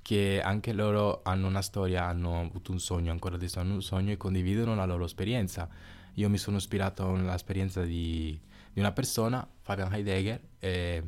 che 0.03 0.39
anche 0.39 0.73
loro 0.73 1.21
hanno 1.23 1.47
una 1.47 1.63
storia, 1.63 2.05
hanno 2.05 2.39
avuto 2.39 2.71
un 2.71 2.79
sogno, 2.79 3.11
ancora 3.11 3.35
adesso 3.35 3.59
hanno 3.59 3.73
un 3.73 3.81
sogno 3.81 4.11
e 4.11 4.17
condividono 4.17 4.75
la 4.75 4.85
loro 4.85 5.05
esperienza. 5.05 5.67
Io 6.13 6.29
mi 6.29 6.37
sono 6.37 6.57
ispirato 6.57 7.09
all'esperienza 7.09 7.81
di, 7.81 8.39
di 8.71 8.79
una 8.79 8.91
persona, 8.91 9.45
Fabian 9.61 9.91
Heidegger, 9.91 10.39
e 10.59 11.03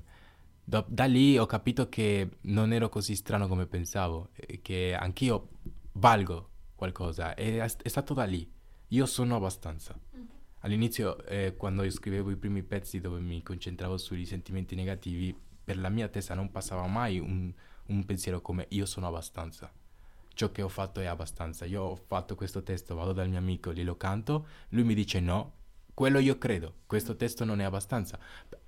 da, 0.64 0.84
da 0.88 1.06
lì 1.06 1.38
ho 1.38 1.46
capito 1.46 1.88
che 1.88 2.30
non 2.42 2.74
ero 2.74 2.90
così 2.90 3.16
strano 3.16 3.48
come 3.48 3.68
pensavo, 3.68 4.30
che 4.62 4.96
anch'io 5.00 5.50
valgo 5.94 6.50
qualcosa. 6.80 7.36
E 7.36 7.60
è, 7.60 7.76
è 7.84 7.88
stato 7.88 8.14
da 8.14 8.24
lì. 8.24 8.50
Io 8.88 9.06
sono 9.06 9.36
abbastanza. 9.36 10.00
Mm. 10.18 10.26
All'inizio, 10.62 11.24
eh, 11.26 11.56
quando 11.56 11.84
io 11.84 11.92
scrivevo 11.92 12.32
i 12.32 12.38
primi 12.38 12.64
pezzi 12.64 13.00
dove 13.00 13.20
mi 13.20 13.44
concentravo 13.44 13.98
sui 13.98 14.26
sentimenti 14.26 14.76
negativi, 14.76 15.38
per 15.64 15.78
la 15.78 15.90
mia 15.90 16.08
testa 16.08 16.34
non 16.34 16.50
passava 16.50 16.88
mai 16.88 17.20
un, 17.20 17.54
un 17.88 18.06
pensiero 18.06 18.42
come 18.42 18.66
io 18.70 18.86
sono 18.86 19.08
abbastanza. 19.08 19.72
Ciò 20.34 20.52
che 20.52 20.62
ho 20.62 20.70
fatto 20.70 21.02
è 21.02 21.06
abbastanza. 21.06 21.66
Io 21.66 21.82
ho 21.84 21.96
fatto 21.96 22.36
questo 22.36 22.64
testo, 22.64 22.96
vado 22.96 23.14
dal 23.14 23.30
mio 23.30 23.38
amico, 23.38 23.74
glielo 23.74 23.96
canto, 23.96 24.48
lui 24.70 24.84
mi 24.84 24.96
dice 24.96 25.20
no, 25.20 25.54
quello 25.94 26.20
io 26.20 26.38
credo, 26.38 26.76
questo 26.86 27.16
testo 27.16 27.44
non 27.46 27.60
è 27.60 27.66
abbastanza. 27.66 28.18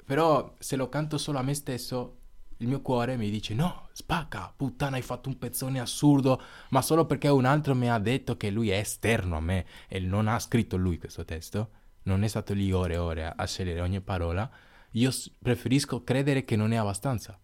Però 0.06 0.56
se 0.60 0.76
lo 0.76 0.90
canto 0.90 1.18
solo 1.18 1.40
a 1.40 1.44
me 1.44 1.54
stesso, 1.54 2.20
il 2.62 2.68
mio 2.68 2.82
cuore 2.82 3.18
mi 3.18 3.30
dice 3.30 3.54
no, 3.56 3.90
spacca, 3.92 4.54
puttana, 4.56 4.96
hai 4.96 5.02
fatto 5.02 5.30
un 5.30 5.38
pezzone 5.38 5.80
assurdo, 5.80 6.42
ma 6.70 6.82
solo 6.82 7.06
perché 7.06 7.28
un 7.28 7.46
altro 7.46 7.74
mi 7.76 7.90
ha 7.90 7.98
detto 7.98 8.38
che 8.38 8.52
lui 8.52 8.70
è 8.70 8.78
esterno 8.78 9.36
a 9.36 9.42
me 9.42 9.66
e 9.88 10.00
non 10.00 10.28
ha 10.28 10.38
scritto 10.40 10.78
lui 10.78 11.00
questo 11.00 11.26
testo, 11.26 11.70
non 12.04 12.24
è 12.24 12.28
stato 12.28 12.54
lì 12.54 12.72
ore 12.72 12.94
e 12.94 12.98
ore 12.98 13.34
a, 13.36 13.46
scegliere 13.46 13.82
ogni 13.82 14.00
parola, 14.00 14.50
io 14.92 15.10
preferisco 15.42 16.04
credere 16.04 16.46
che 16.46 16.56
non 16.56 16.72
è 16.72 16.76
abbastanza. 16.76 17.38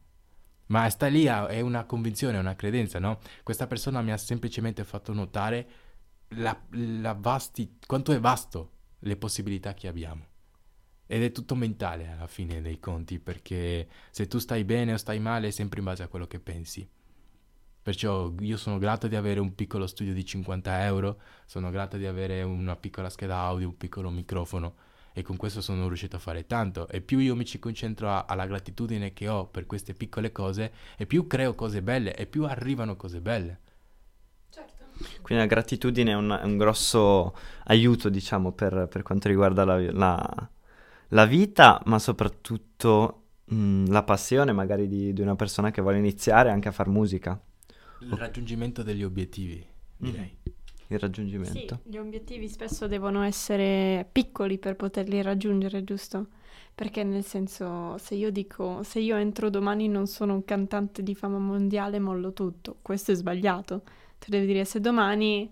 Ma 0.67 0.88
sta 0.89 1.08
lì, 1.08 1.23
è 1.23 1.62
una 1.62 1.86
convinzione, 1.86 2.38
è 2.38 2.39
una 2.39 2.56
credenza, 2.56 2.99
no? 2.99 3.19
Questa 3.41 3.67
persona 3.67 4.01
mi 4.01 4.12
ha 4.12 4.17
semplicemente 4.17 4.84
fatto 4.84 5.13
notare 5.13 5.69
la, 6.30 6.56
la 6.71 7.13
vasti, 7.13 7.77
quanto 7.88 8.12
è 8.12 8.19
vasto 8.19 8.71
le 8.99 9.15
possibilità 9.15 9.73
che 9.73 9.88
abbiamo. 9.88 10.25
Ed 11.08 11.24
è 11.24 11.32
tutto 11.32 11.56
mentale 11.56 12.10
alla 12.10 12.28
fine 12.28 12.62
dei 12.62 12.80
conti, 12.80 13.17
perché 13.20 13.88
se 14.12 14.28
tu 14.28 14.38
stai 14.38 14.63
bene 14.63 14.93
o 14.93 14.98
stai 14.98 15.20
male 15.20 15.48
è 15.48 15.52
sempre 15.52 15.80
in 15.80 15.86
base 15.86 16.04
a 16.04 16.08
quello 16.08 16.28
che 16.28 16.39
pensi. 16.39 16.88
Perciò 17.82 18.34
io 18.41 18.58
sono 18.58 18.78
grato 18.78 19.08
di 19.08 19.15
avere 19.15 19.39
un 19.39 19.56
piccolo 19.56 19.88
studio 19.88 20.13
di 20.13 20.26
50 20.26 20.84
euro, 20.84 21.22
sono 21.46 21.70
grato 21.72 21.96
di 21.96 22.06
avere 22.06 22.43
una 22.43 22.76
piccola 22.76 23.10
scheda 23.10 23.38
audio, 23.38 23.70
un 23.70 23.78
piccolo 23.78 24.10
microfono 24.10 24.76
e 25.17 25.24
con 25.24 25.36
questo 25.36 25.62
sono 25.62 25.88
riuscito 25.88 26.17
a 26.17 26.20
fare 26.20 26.46
tanto. 26.46 26.88
E 26.89 27.02
più 27.02 27.17
io 27.17 27.36
mi 27.36 27.43
ci 27.43 27.58
concentro 27.58 28.08
a, 28.10 28.26
alla 28.28 28.46
gratitudine 28.46 29.13
che 29.13 29.28
ho 29.28 29.48
per 29.48 29.65
queste 29.65 29.96
piccole 29.96 30.32
cose, 30.32 30.72
e 30.96 31.08
più 31.08 31.26
creo 31.26 31.56
cose 31.56 31.82
belle, 31.82 32.13
e 32.15 32.28
più 32.28 32.46
arrivano 32.46 32.96
cose 32.96 33.20
belle. 33.20 33.60
Certo. 34.50 34.84
Quindi 35.24 35.43
la 35.43 35.50
gratitudine 35.50 36.12
è 36.12 36.15
un, 36.15 36.38
è 36.39 36.43
un 36.43 36.58
grosso 36.58 37.36
aiuto, 37.63 38.10
diciamo, 38.10 38.52
per, 38.52 38.88
per 38.91 39.02
quanto 39.02 39.28
riguarda 39.28 39.65
la, 39.65 39.91
la 39.91 40.50
la 41.10 41.26
vita, 41.26 41.82
ma 41.86 42.00
soprattutto 42.00 43.24
mh, 43.46 43.56
mm, 43.56 43.86
la 43.88 44.04
passione 44.04 44.52
magari 44.52 44.88
di, 44.88 45.13
di, 45.13 45.22
una 45.22 45.36
persona 45.36 45.72
che 45.72 45.82
vuole 45.82 45.98
iniziare 45.98 46.50
anche 46.50 46.67
a 46.67 46.72
fare 46.72 46.89
musica. 46.89 47.39
Il 48.00 48.12
raggiungimento 48.12 48.84
degli 48.84 49.04
obiettivi, 49.04 49.65
direi. 49.98 50.38
Mm. 50.50 50.52
Il 50.89 51.00
raggiungimento. 51.00 51.82
Sì, 51.84 51.89
gli 51.89 51.98
obiettivi 51.98 52.48
spesso 52.48 52.88
devono 52.88 53.22
essere 53.24 54.08
piccoli 54.10 54.58
per 54.58 54.78
poterli 54.78 55.22
raggiungere, 55.22 55.84
giusto? 55.84 56.28
Perché 56.74 57.04
nel 57.04 57.26
senso, 57.26 57.98
se 57.98 58.15
io 58.15 58.32
dico, 58.32 58.84
se 58.84 59.00
io 59.00 59.17
entro 59.17 59.50
domani 59.50 59.89
non 59.89 60.08
sono 60.08 60.34
un 60.34 60.46
cantante 60.46 61.04
di 61.04 61.13
fama 61.13 61.39
mondiale, 61.39 62.00
mollo 62.00 62.32
tutto. 62.32 62.78
Questo 62.82 63.12
è 63.12 63.15
sbagliato. 63.15 63.82
Tu 64.17 64.30
devi 64.30 64.46
dire, 64.46 64.63
se 64.63 64.80
domani 64.80 65.52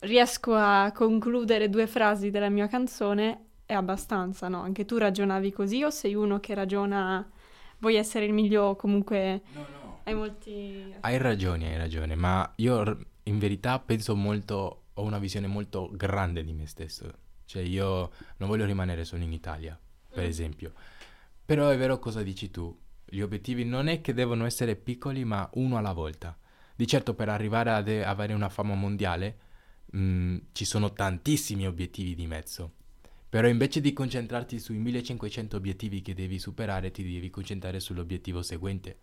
riesco 0.00 0.54
a 0.54 0.92
concludere 0.94 1.68
due 1.68 1.88
frasi 1.88 2.30
della 2.30 2.50
mia 2.50 2.68
canzone, 2.68 3.46
è 3.72 3.74
abbastanza, 3.74 4.48
no? 4.48 4.60
Anche 4.60 4.84
tu 4.84 4.98
ragionavi 4.98 5.50
così 5.52 5.82
o 5.82 5.90
sei 5.90 6.14
uno 6.14 6.38
che 6.40 6.54
ragiona, 6.54 7.28
vuoi 7.78 7.96
essere 7.96 8.26
il 8.26 8.32
migliore 8.32 8.76
comunque... 8.76 9.42
No, 9.52 9.60
no. 9.60 10.00
Hai 10.04 10.14
molti... 10.14 10.94
Hai 11.00 11.16
ragione, 11.18 11.72
hai 11.72 11.78
ragione, 11.78 12.14
ma 12.14 12.50
io 12.56 12.98
in 13.24 13.38
verità 13.38 13.78
penso 13.78 14.14
molto, 14.14 14.84
ho 14.92 15.02
una 15.02 15.18
visione 15.18 15.46
molto 15.46 15.90
grande 15.92 16.44
di 16.44 16.52
me 16.52 16.66
stesso. 16.66 17.10
Cioè 17.44 17.62
io 17.62 18.10
non 18.38 18.48
voglio 18.48 18.64
rimanere 18.64 19.04
solo 19.04 19.22
in 19.22 19.32
Italia, 19.32 19.78
per 20.08 20.24
mm. 20.24 20.28
esempio. 20.28 20.72
Però 21.44 21.68
è 21.68 21.76
vero 21.76 21.98
cosa 21.98 22.22
dici 22.22 22.50
tu, 22.50 22.76
gli 23.04 23.20
obiettivi 23.20 23.64
non 23.64 23.88
è 23.88 24.00
che 24.00 24.12
devono 24.12 24.44
essere 24.44 24.76
piccoli, 24.76 25.24
ma 25.24 25.48
uno 25.54 25.76
alla 25.76 25.92
volta. 25.92 26.36
Di 26.74 26.86
certo 26.86 27.14
per 27.14 27.28
arrivare 27.28 27.70
ad 27.70 27.88
avere 27.88 28.32
una 28.32 28.48
fama 28.48 28.74
mondiale 28.74 29.38
mh, 29.92 29.98
mm, 29.98 30.36
ci 30.52 30.64
sono 30.64 30.92
tantissimi 30.92 31.66
obiettivi 31.66 32.14
di 32.14 32.26
mezzo 32.26 32.72
però 33.32 33.48
invece 33.48 33.80
di 33.80 33.94
concentrarti 33.94 34.58
sui 34.58 34.76
1500 34.76 35.56
obiettivi 35.56 36.02
che 36.02 36.12
devi 36.12 36.38
superare, 36.38 36.90
ti 36.90 37.02
devi 37.02 37.30
concentrare 37.30 37.80
sull'obiettivo 37.80 38.42
seguente. 38.42 38.98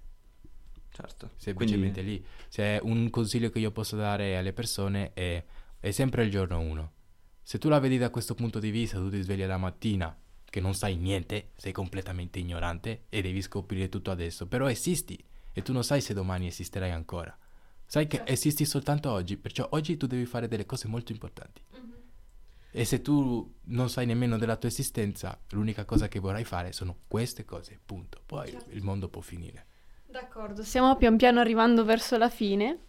Certo. 0.91 1.31
Semplicemente 1.35 2.03
Quindi... 2.03 2.19
lì. 2.19 2.25
Se 2.47 2.79
un 2.83 3.09
consiglio 3.09 3.49
che 3.49 3.57
io 3.57 3.71
posso 3.71 3.95
dare 3.95 4.37
alle 4.37 4.53
persone 4.53 5.13
è, 5.13 5.43
è 5.79 5.89
sempre 5.89 6.25
il 6.25 6.29
giorno 6.29 6.59
1. 6.59 6.91
Se 7.41 7.57
tu 7.57 7.69
la 7.69 7.79
vedi 7.79 7.97
da 7.97 8.11
questo 8.11 8.35
punto 8.35 8.59
di 8.59 8.69
vista, 8.69 8.99
tu 8.99 9.09
ti 9.09 9.19
svegli 9.19 9.43
la 9.43 9.57
mattina 9.57 10.15
che 10.45 10.59
non 10.59 10.75
sai 10.75 10.97
niente, 10.97 11.53
sei 11.55 11.71
completamente 11.71 12.37
ignorante 12.37 13.05
e 13.09 13.23
devi 13.23 13.41
scoprire 13.41 13.89
tutto 13.89 14.11
adesso, 14.11 14.45
però 14.45 14.69
esisti 14.69 15.17
e 15.51 15.63
tu 15.63 15.73
non 15.73 15.83
sai 15.83 16.01
se 16.01 16.13
domani 16.13 16.45
esisterai 16.45 16.91
ancora. 16.91 17.35
Sai 17.83 18.05
che 18.05 18.17
certo. 18.17 18.31
esisti 18.31 18.65
soltanto 18.65 19.09
oggi, 19.09 19.37
perciò 19.37 19.67
oggi 19.71 19.97
tu 19.97 20.05
devi 20.05 20.27
fare 20.27 20.47
delle 20.47 20.67
cose 20.67 20.87
molto 20.87 21.13
importanti. 21.13 21.63
E 22.71 22.85
se 22.85 23.01
tu 23.01 23.55
non 23.65 23.89
sai 23.89 24.05
nemmeno 24.05 24.37
della 24.37 24.55
tua 24.55 24.69
esistenza, 24.69 25.39
l'unica 25.49 25.85
cosa 25.85 26.07
che 26.07 26.19
vorrai 26.19 26.43
fare 26.43 26.71
sono 26.71 26.97
queste 27.07 27.43
cose, 27.45 27.79
punto. 27.83 28.21
Poi 28.25 28.49
certo. 28.49 28.69
il 28.71 28.83
mondo 28.83 29.09
può 29.09 29.21
finire. 29.21 29.65
D'accordo, 30.05 30.63
stiamo 30.63 30.95
pian 30.95 31.17
piano 31.17 31.39
arrivando 31.39 31.83
verso 31.83 32.17
la 32.17 32.29
fine. 32.29 32.85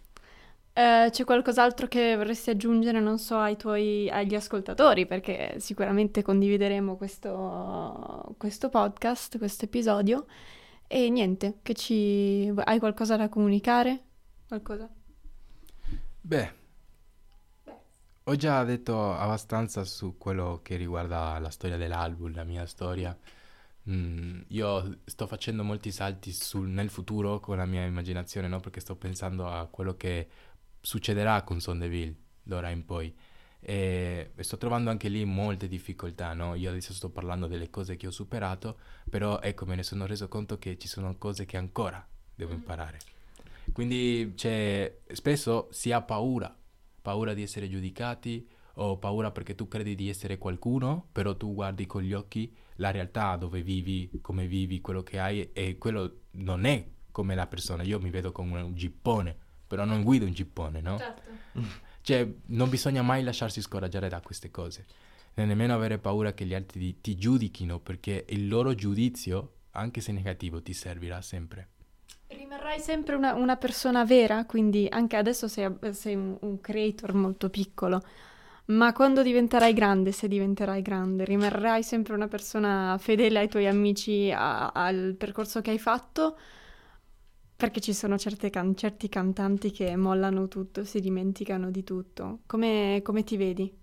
Eh, 0.73 1.09
c'è 1.11 1.23
qualcos'altro 1.25 1.87
che 1.87 2.15
vorresti 2.15 2.49
aggiungere, 2.49 2.99
non 2.99 3.19
so, 3.19 3.37
ai 3.37 3.57
tuoi, 3.57 4.09
agli 4.09 4.35
ascoltatori, 4.35 5.05
perché 5.05 5.55
sicuramente 5.57 6.21
condivideremo 6.21 6.95
questo, 6.95 8.35
questo 8.37 8.69
podcast, 8.69 9.37
questo 9.37 9.65
episodio. 9.65 10.25
E 10.87 11.09
niente, 11.09 11.59
che 11.61 11.73
ci... 11.73 12.51
hai 12.55 12.79
qualcosa 12.79 13.17
da 13.17 13.29
comunicare? 13.29 14.03
Qualcosa? 14.47 14.89
Beh, 16.21 16.53
ho 18.31 18.35
già 18.37 18.63
detto 18.63 19.13
abbastanza 19.13 19.83
su 19.83 20.17
quello 20.17 20.61
che 20.63 20.77
riguarda 20.77 21.37
la 21.39 21.49
storia 21.49 21.75
dell'album, 21.75 22.33
la 22.33 22.45
mia 22.45 22.65
storia. 22.65 23.17
Mm, 23.89 24.41
io 24.47 24.99
sto 25.03 25.27
facendo 25.27 25.63
molti 25.63 25.91
salti 25.91 26.31
sul, 26.31 26.69
nel 26.69 26.89
futuro 26.89 27.39
con 27.39 27.57
la 27.57 27.65
mia 27.65 27.83
immaginazione, 27.83 28.47
no? 28.47 28.59
Perché 28.59 28.79
sto 28.79 28.95
pensando 28.95 29.49
a 29.49 29.65
quello 29.67 29.95
che 29.97 30.27
succederà 30.79 31.41
con 31.43 31.59
Sondeville 31.59 32.15
d'ora 32.41 32.69
in 32.69 32.85
poi. 32.85 33.13
E, 33.59 34.31
e 34.33 34.43
sto 34.43 34.57
trovando 34.57 34.89
anche 34.89 35.09
lì 35.09 35.25
molte 35.25 35.67
difficoltà, 35.67 36.33
no? 36.33 36.55
Io 36.55 36.69
adesso 36.69 36.93
sto 36.93 37.09
parlando 37.09 37.47
delle 37.47 37.69
cose 37.69 37.97
che 37.97 38.07
ho 38.07 38.11
superato, 38.11 38.77
però 39.09 39.41
ecco, 39.41 39.65
me 39.65 39.75
ne 39.75 39.83
sono 39.83 40.05
reso 40.05 40.29
conto 40.29 40.57
che 40.57 40.77
ci 40.77 40.87
sono 40.87 41.17
cose 41.17 41.45
che 41.45 41.57
ancora 41.57 42.05
devo 42.33 42.51
mm-hmm. 42.51 42.59
imparare. 42.59 42.97
Quindi 43.73 44.33
cioè, 44.35 44.99
spesso 45.11 45.67
si 45.71 45.91
ha 45.91 46.01
paura 46.01 46.55
paura 47.01 47.33
di 47.33 47.41
essere 47.41 47.69
giudicati 47.69 48.47
o 48.75 48.97
paura 48.97 49.31
perché 49.31 49.55
tu 49.55 49.67
credi 49.67 49.95
di 49.95 50.09
essere 50.09 50.37
qualcuno, 50.37 51.07
però 51.11 51.35
tu 51.35 51.53
guardi 51.53 51.85
con 51.85 52.01
gli 52.01 52.13
occhi 52.13 52.53
la 52.75 52.91
realtà 52.91 53.35
dove 53.35 53.61
vivi, 53.61 54.09
come 54.21 54.47
vivi, 54.47 54.81
quello 54.81 55.03
che 55.03 55.19
hai 55.19 55.51
e 55.53 55.77
quello 55.77 56.21
non 56.31 56.65
è 56.65 56.85
come 57.11 57.35
la 57.35 57.47
persona. 57.47 57.83
Io 57.83 57.99
mi 57.99 58.09
vedo 58.09 58.31
come 58.31 58.61
un 58.61 58.75
gippone, 58.75 59.35
però 59.67 59.85
non 59.85 60.03
guido 60.03 60.25
un 60.25 60.33
gippone, 60.33 60.81
no? 60.81 60.97
Certo. 60.97 61.29
Cioè, 62.03 62.27
non 62.47 62.67
bisogna 62.67 63.03
mai 63.03 63.21
lasciarsi 63.21 63.61
scoraggiare 63.61 64.09
da 64.09 64.21
queste 64.21 64.49
cose, 64.49 64.87
né 65.35 65.45
nemmeno 65.45 65.75
avere 65.75 65.99
paura 65.99 66.33
che 66.33 66.45
gli 66.45 66.55
altri 66.55 66.99
ti 66.99 67.15
giudichino, 67.15 67.79
perché 67.79 68.25
il 68.29 68.47
loro 68.47 68.73
giudizio, 68.73 69.57
anche 69.73 70.01
se 70.01 70.11
negativo, 70.11 70.63
ti 70.63 70.73
servirà 70.73 71.21
sempre. 71.21 71.67
Rimarrai 72.31 72.79
sempre 72.79 73.15
una, 73.15 73.33
una, 73.33 73.57
persona 73.57 74.05
vera, 74.05 74.45
quindi 74.45 74.87
anche 74.89 75.17
adesso 75.17 75.49
sei, 75.49 75.69
sei 75.91 76.15
un, 76.15 76.37
un, 76.39 76.61
creator 76.61 77.13
molto 77.13 77.49
piccolo, 77.49 78.01
ma 78.67 78.93
quando 78.93 79.21
diventerai 79.21 79.73
grande, 79.73 80.13
se 80.13 80.29
diventerai 80.29 80.81
grande, 80.81 81.25
rimarrai 81.25 81.83
sempre 81.83 82.13
una 82.13 82.29
persona 82.29 82.97
fedele 82.99 83.39
ai 83.39 83.49
tuoi 83.49 83.67
amici, 83.67 84.31
a, 84.31 84.69
al 84.69 85.15
percorso 85.17 85.59
che 85.59 85.71
hai 85.71 85.79
fatto, 85.79 86.37
perché 87.57 87.81
ci 87.81 87.93
sono 87.93 88.15
can- 88.17 88.75
certi 88.77 89.09
cantanti 89.09 89.71
che 89.71 89.93
mollano 89.97 90.47
tutto, 90.47 90.85
si 90.85 91.01
dimenticano 91.01 91.69
di 91.69 91.83
tutto. 91.83 92.39
Come, 92.45 93.01
come 93.03 93.23
ti 93.23 93.35
vedi? 93.35 93.80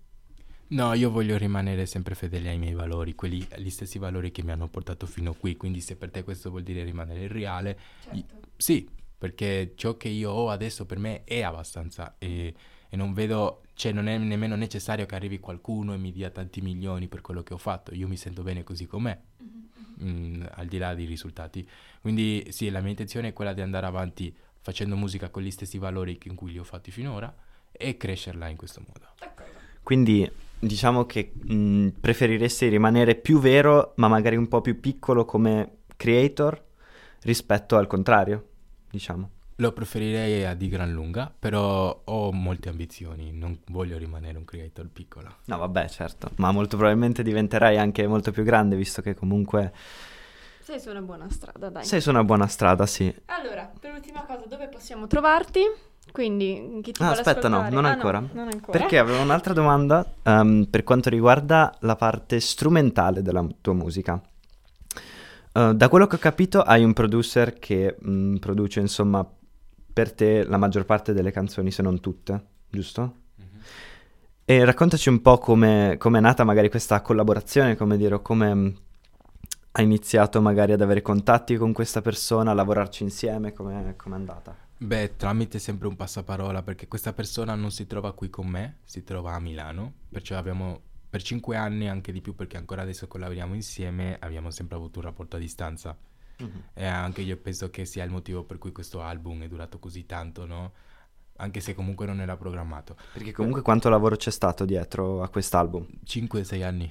No, 0.69 0.93
io 0.93 1.09
voglio 1.09 1.35
rimanere 1.37 1.87
sempre 1.87 2.13
fedele 2.13 2.49
ai 2.49 2.59
miei 2.59 2.73
valori, 2.73 3.15
quelli, 3.15 3.45
gli 3.57 3.69
stessi 3.71 3.97
valori 3.97 4.31
che 4.31 4.43
mi 4.43 4.51
hanno 4.51 4.67
portato 4.67 5.07
fino 5.07 5.31
a 5.31 5.35
qui, 5.35 5.57
quindi 5.57 5.81
se 5.81 5.95
per 5.95 6.11
te 6.11 6.23
questo 6.23 6.51
vuol 6.51 6.61
dire 6.61 6.83
rimanere 6.83 7.27
reale, 7.27 7.79
certo. 8.03 8.35
sì, 8.55 8.87
perché 9.17 9.73
ciò 9.75 9.97
che 9.97 10.09
io 10.09 10.29
ho 10.29 10.49
adesso 10.51 10.85
per 10.85 10.99
me 10.99 11.23
è 11.23 11.41
abbastanza 11.41 12.15
e, 12.19 12.53
e, 12.87 12.95
non 12.95 13.13
vedo, 13.13 13.63
cioè 13.73 13.91
non 13.91 14.07
è 14.07 14.17
nemmeno 14.19 14.55
necessario 14.55 15.07
che 15.07 15.15
arrivi 15.15 15.39
qualcuno 15.39 15.95
e 15.95 15.97
mi 15.97 16.11
dia 16.11 16.29
tanti 16.29 16.61
milioni 16.61 17.07
per 17.07 17.21
quello 17.21 17.41
che 17.41 17.55
ho 17.55 17.57
fatto, 17.57 17.95
io 17.95 18.07
mi 18.07 18.15
sento 18.15 18.43
bene 18.43 18.63
così 18.63 18.85
com'è, 18.85 19.19
mm-hmm. 20.01 20.37
mh, 20.37 20.49
al 20.51 20.67
di 20.67 20.77
là 20.77 20.93
dei 20.93 21.05
risultati. 21.05 21.67
Quindi 21.99 22.45
sì, 22.49 22.69
la 22.69 22.79
mia 22.81 22.91
intenzione 22.91 23.29
è 23.29 23.33
quella 23.33 23.53
di 23.53 23.61
andare 23.61 23.87
avanti 23.87 24.31
facendo 24.61 24.95
musica 24.95 25.29
con 25.29 25.41
gli 25.41 25.51
stessi 25.51 25.79
valori 25.79 26.19
in 26.25 26.35
cui 26.35 26.51
li 26.51 26.59
ho 26.59 26.63
fatti 26.63 26.91
finora 26.91 27.35
e 27.71 27.97
crescerla 27.97 28.47
in 28.49 28.55
questo 28.55 28.83
modo. 28.85 29.07
Quindi 29.81 30.29
diciamo 30.59 31.05
che 31.05 31.31
mh, 31.33 31.87
preferiresti 31.99 32.67
rimanere 32.67 33.15
più 33.15 33.39
vero, 33.39 33.93
ma 33.95 34.07
magari 34.07 34.35
un 34.35 34.47
po' 34.47 34.61
più 34.61 34.79
piccolo 34.79 35.25
come 35.25 35.77
creator 35.95 36.61
rispetto 37.21 37.77
al 37.77 37.87
contrario, 37.87 38.47
diciamo. 38.89 39.29
Lo 39.55 39.73
preferirei 39.73 40.45
a 40.45 40.53
di 40.53 40.69
gran 40.69 40.91
lunga, 40.91 41.33
però 41.37 42.01
ho 42.05 42.31
molte 42.31 42.69
ambizioni, 42.69 43.33
non 43.33 43.59
voglio 43.67 43.97
rimanere 43.97 44.37
un 44.37 44.45
creator 44.45 44.87
piccolo. 44.87 45.35
No, 45.45 45.57
vabbè, 45.57 45.89
certo, 45.89 46.31
ma 46.37 46.51
molto 46.51 46.77
probabilmente 46.77 47.23
diventerai 47.23 47.77
anche 47.77 48.07
molto 48.07 48.31
più 48.31 48.43
grande, 48.43 48.77
visto 48.77 49.01
che 49.01 49.15
comunque 49.15 49.73
Sei 50.69 50.79
su 50.79 50.91
una 50.91 51.01
buona 51.01 51.27
strada, 51.29 51.69
dai. 51.69 51.83
Sei 51.83 51.99
su 51.99 52.09
una 52.11 52.23
buona 52.23 52.47
strada, 52.47 52.85
sì. 52.85 53.13
Allora, 53.25 53.69
per 53.79 53.91
ultima 53.91 54.23
cosa, 54.23 54.45
dove 54.45 54.67
possiamo 54.67 55.07
trovarti? 55.07 55.61
Quindi, 56.11 56.79
chi 56.81 56.91
ti 56.91 57.01
Ah, 57.03 57.11
aspetta, 57.11 57.47
no, 57.47 57.69
non 57.69 57.85
Ah, 57.85 57.89
ancora. 57.89 58.19
non 58.19 58.47
ancora. 58.47 58.77
Perché 58.77 58.97
avevo 58.97 59.21
un'altra 59.21 59.53
domanda 59.53 60.05
ehm, 60.23 60.67
per 60.69 60.83
quanto 60.83 61.09
riguarda 61.09 61.75
la 61.81 61.95
parte 61.95 62.39
strumentale 62.39 63.21
della 63.21 63.45
tua 63.61 63.73
musica. 63.73 64.21
Eh, 65.53 65.73
da 65.75 65.89
quello 65.89 66.07
che 66.07 66.15
ho 66.15 66.19
capito, 66.19 66.61
hai 66.61 66.83
un 66.83 66.93
producer 66.93 67.57
che 67.59 67.95
mh, 67.99 68.35
produce, 68.37 68.79
insomma, 68.79 69.25
per 69.91 70.13
te 70.13 70.43
la 70.43 70.57
maggior 70.57 70.85
parte 70.85 71.13
delle 71.13 71.31
canzoni, 71.31 71.71
se 71.71 71.81
non 71.81 71.99
tutte, 71.99 72.43
giusto? 72.69 73.13
E 74.45 74.65
raccontaci 74.65 75.09
un 75.09 75.21
po' 75.21 75.37
come 75.37 75.95
come 75.99 76.17
è 76.17 76.21
nata 76.21 76.43
magari 76.43 76.69
questa 76.69 77.01
collaborazione, 77.01 77.75
come 77.75 77.97
dire, 77.97 78.19
come 78.21 78.53
mh, 78.53 78.75
hai 79.73 79.83
iniziato 79.83 80.41
magari 80.41 80.71
ad 80.71 80.81
avere 80.81 81.01
contatti 81.03 81.55
con 81.55 81.71
questa 81.71 82.01
persona, 82.01 82.51
a 82.51 82.53
lavorarci 82.55 83.03
insieme, 83.03 83.53
come 83.53 83.95
è 83.95 84.09
andata? 84.11 84.55
Beh, 84.81 85.17
tramite 85.17 85.59
sempre 85.59 85.89
un 85.89 85.97
passaparola, 85.97 86.63
perché 86.63 86.87
questa 86.87 87.11
persona 87.11 87.53
non 87.53 87.69
si 87.69 87.85
trova 87.85 88.13
qui 88.13 88.29
con 88.29 88.47
me, 88.47 88.77
si 88.85 89.03
trova 89.03 89.33
a 89.33 89.39
Milano, 89.39 89.93
perciò 90.09 90.37
abbiamo 90.37 90.81
per 91.09 91.21
cinque 91.21 91.57
anni, 91.57 91.89
anche 91.89 92.13
di 92.13 92.21
più 92.21 92.33
perché 92.33 92.55
ancora 92.55 92.83
adesso 92.83 93.05
collaboriamo 93.07 93.55
insieme, 93.55 94.17
abbiamo 94.19 94.51
sempre 94.51 94.77
avuto 94.77 94.99
un 94.99 95.05
rapporto 95.05 95.35
a 95.35 95.39
distanza. 95.39 95.97
E 96.73 96.85
anche 96.85 97.21
io 97.21 97.35
penso 97.35 97.69
che 97.69 97.83
sia 97.83 98.05
il 98.05 98.11
motivo 98.11 98.43
per 98.43 98.57
cui 98.57 98.71
questo 98.71 99.01
album 99.01 99.43
è 99.43 99.47
durato 99.49 99.79
così 99.79 100.05
tanto, 100.05 100.45
no? 100.45 100.71
Anche 101.35 101.59
se 101.59 101.75
comunque 101.75 102.05
non 102.05 102.21
era 102.21 102.37
programmato. 102.37 102.95
Perché 103.11 103.33
comunque 103.33 103.61
quanto 103.61 103.89
lavoro 103.89 104.15
c'è 104.15 104.31
stato 104.31 104.63
dietro 104.63 105.21
a 105.21 105.27
quest'album? 105.27 105.85
5-6 106.05 106.63
anni. 106.63 106.89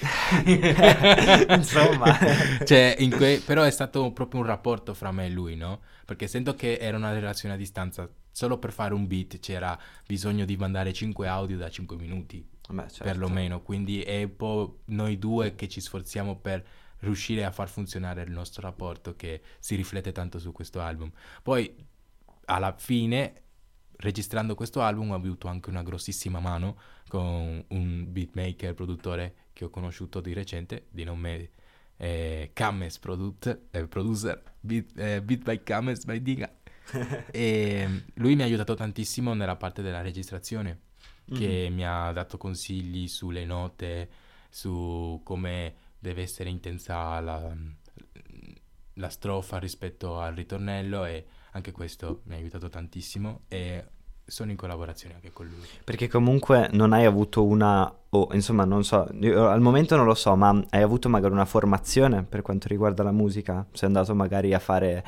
Insomma. 1.48 2.18
Cioè, 2.64 2.96
in 2.98 3.10
que- 3.10 3.42
però 3.44 3.62
è 3.62 3.70
stato 3.70 4.12
proprio 4.12 4.40
un 4.40 4.46
rapporto 4.46 4.94
fra 4.94 5.12
me 5.12 5.26
e 5.26 5.30
lui, 5.30 5.56
no? 5.56 5.80
Perché 6.04 6.26
sento 6.26 6.54
che 6.54 6.76
era 6.76 6.96
una 6.96 7.12
relazione 7.12 7.54
a 7.54 7.58
distanza. 7.58 8.08
Solo 8.30 8.58
per 8.58 8.72
fare 8.72 8.94
un 8.94 9.06
beat 9.06 9.38
c'era 9.38 9.78
bisogno 10.06 10.44
di 10.44 10.56
mandare 10.56 10.92
5 10.92 11.28
audio 11.28 11.56
da 11.56 11.70
5 11.70 11.96
minuti, 11.96 12.44
Beh, 12.68 12.88
certo. 12.88 13.04
perlomeno. 13.04 13.62
Quindi 13.62 14.02
è 14.02 14.24
un 14.24 14.36
po' 14.36 14.80
noi 14.86 15.18
due 15.18 15.54
che 15.54 15.68
ci 15.68 15.80
sforziamo 15.80 16.36
per 16.36 16.64
riuscire 16.98 17.44
a 17.44 17.52
far 17.52 17.68
funzionare 17.68 18.22
il 18.22 18.30
nostro 18.32 18.62
rapporto 18.62 19.14
che 19.14 19.40
si 19.60 19.76
riflette 19.76 20.10
tanto 20.10 20.38
su 20.40 20.50
questo 20.50 20.80
album. 20.80 21.12
Poi, 21.42 21.72
alla 22.46 22.74
fine, 22.76 23.32
registrando 23.98 24.54
questo 24.56 24.82
album, 24.82 25.12
ho 25.12 25.14
avuto 25.14 25.46
anche 25.46 25.70
una 25.70 25.82
grossissima 25.82 26.40
mano 26.40 26.76
con 27.14 27.64
un 27.68 28.12
beatmaker, 28.12 28.74
produttore 28.74 29.34
che 29.52 29.66
ho 29.66 29.70
conosciuto 29.70 30.20
di 30.20 30.32
recente, 30.32 30.86
di 30.90 31.04
nome 31.04 31.50
eh, 31.96 32.50
Kames 32.52 32.98
Product- 32.98 33.60
eh, 33.70 33.86
Producer, 33.86 34.42
beat, 34.58 34.98
eh, 34.98 35.22
beat 35.22 35.44
by 35.44 35.62
Kames 35.62 36.04
by 36.06 36.20
Diga. 36.20 36.52
e 37.30 38.02
lui 38.14 38.34
mi 38.34 38.42
ha 38.42 38.46
aiutato 38.46 38.74
tantissimo 38.74 39.32
nella 39.32 39.54
parte 39.54 39.80
della 39.80 40.00
registrazione, 40.00 40.80
che 41.32 41.68
mi 41.70 41.86
ha 41.86 42.10
dato 42.10 42.36
consigli 42.36 43.06
sulle 43.06 43.44
note, 43.44 44.10
su 44.50 45.20
come 45.22 45.74
deve 45.96 46.22
essere 46.22 46.50
intensa 46.50 47.20
la, 47.20 47.56
la 48.94 49.08
strofa 49.08 49.58
rispetto 49.58 50.18
al 50.18 50.34
ritornello 50.34 51.04
e 51.04 51.26
anche 51.52 51.70
questo 51.70 52.22
mi 52.24 52.34
ha 52.34 52.38
aiutato 52.38 52.68
tantissimo 52.68 53.42
e 53.46 53.84
sono 54.26 54.50
in 54.50 54.56
collaborazione 54.56 55.14
anche 55.14 55.32
con 55.32 55.46
lui. 55.46 55.66
Perché 55.84 56.08
comunque 56.08 56.68
non 56.72 56.92
hai 56.92 57.04
avuto 57.04 57.44
una, 57.44 57.92
o 58.10 58.28
insomma 58.32 58.64
non 58.64 58.84
so, 58.84 59.06
al 59.06 59.60
momento 59.60 59.96
non 59.96 60.06
lo 60.06 60.14
so, 60.14 60.34
ma 60.36 60.50
hai 60.70 60.82
avuto 60.82 61.08
magari 61.08 61.32
una 61.32 61.44
formazione 61.44 62.22
per 62.22 62.42
quanto 62.42 62.68
riguarda 62.68 63.02
la 63.02 63.12
musica? 63.12 63.66
Sei 63.72 63.86
andato 63.88 64.14
magari 64.14 64.54
a 64.54 64.58
fare 64.58 65.04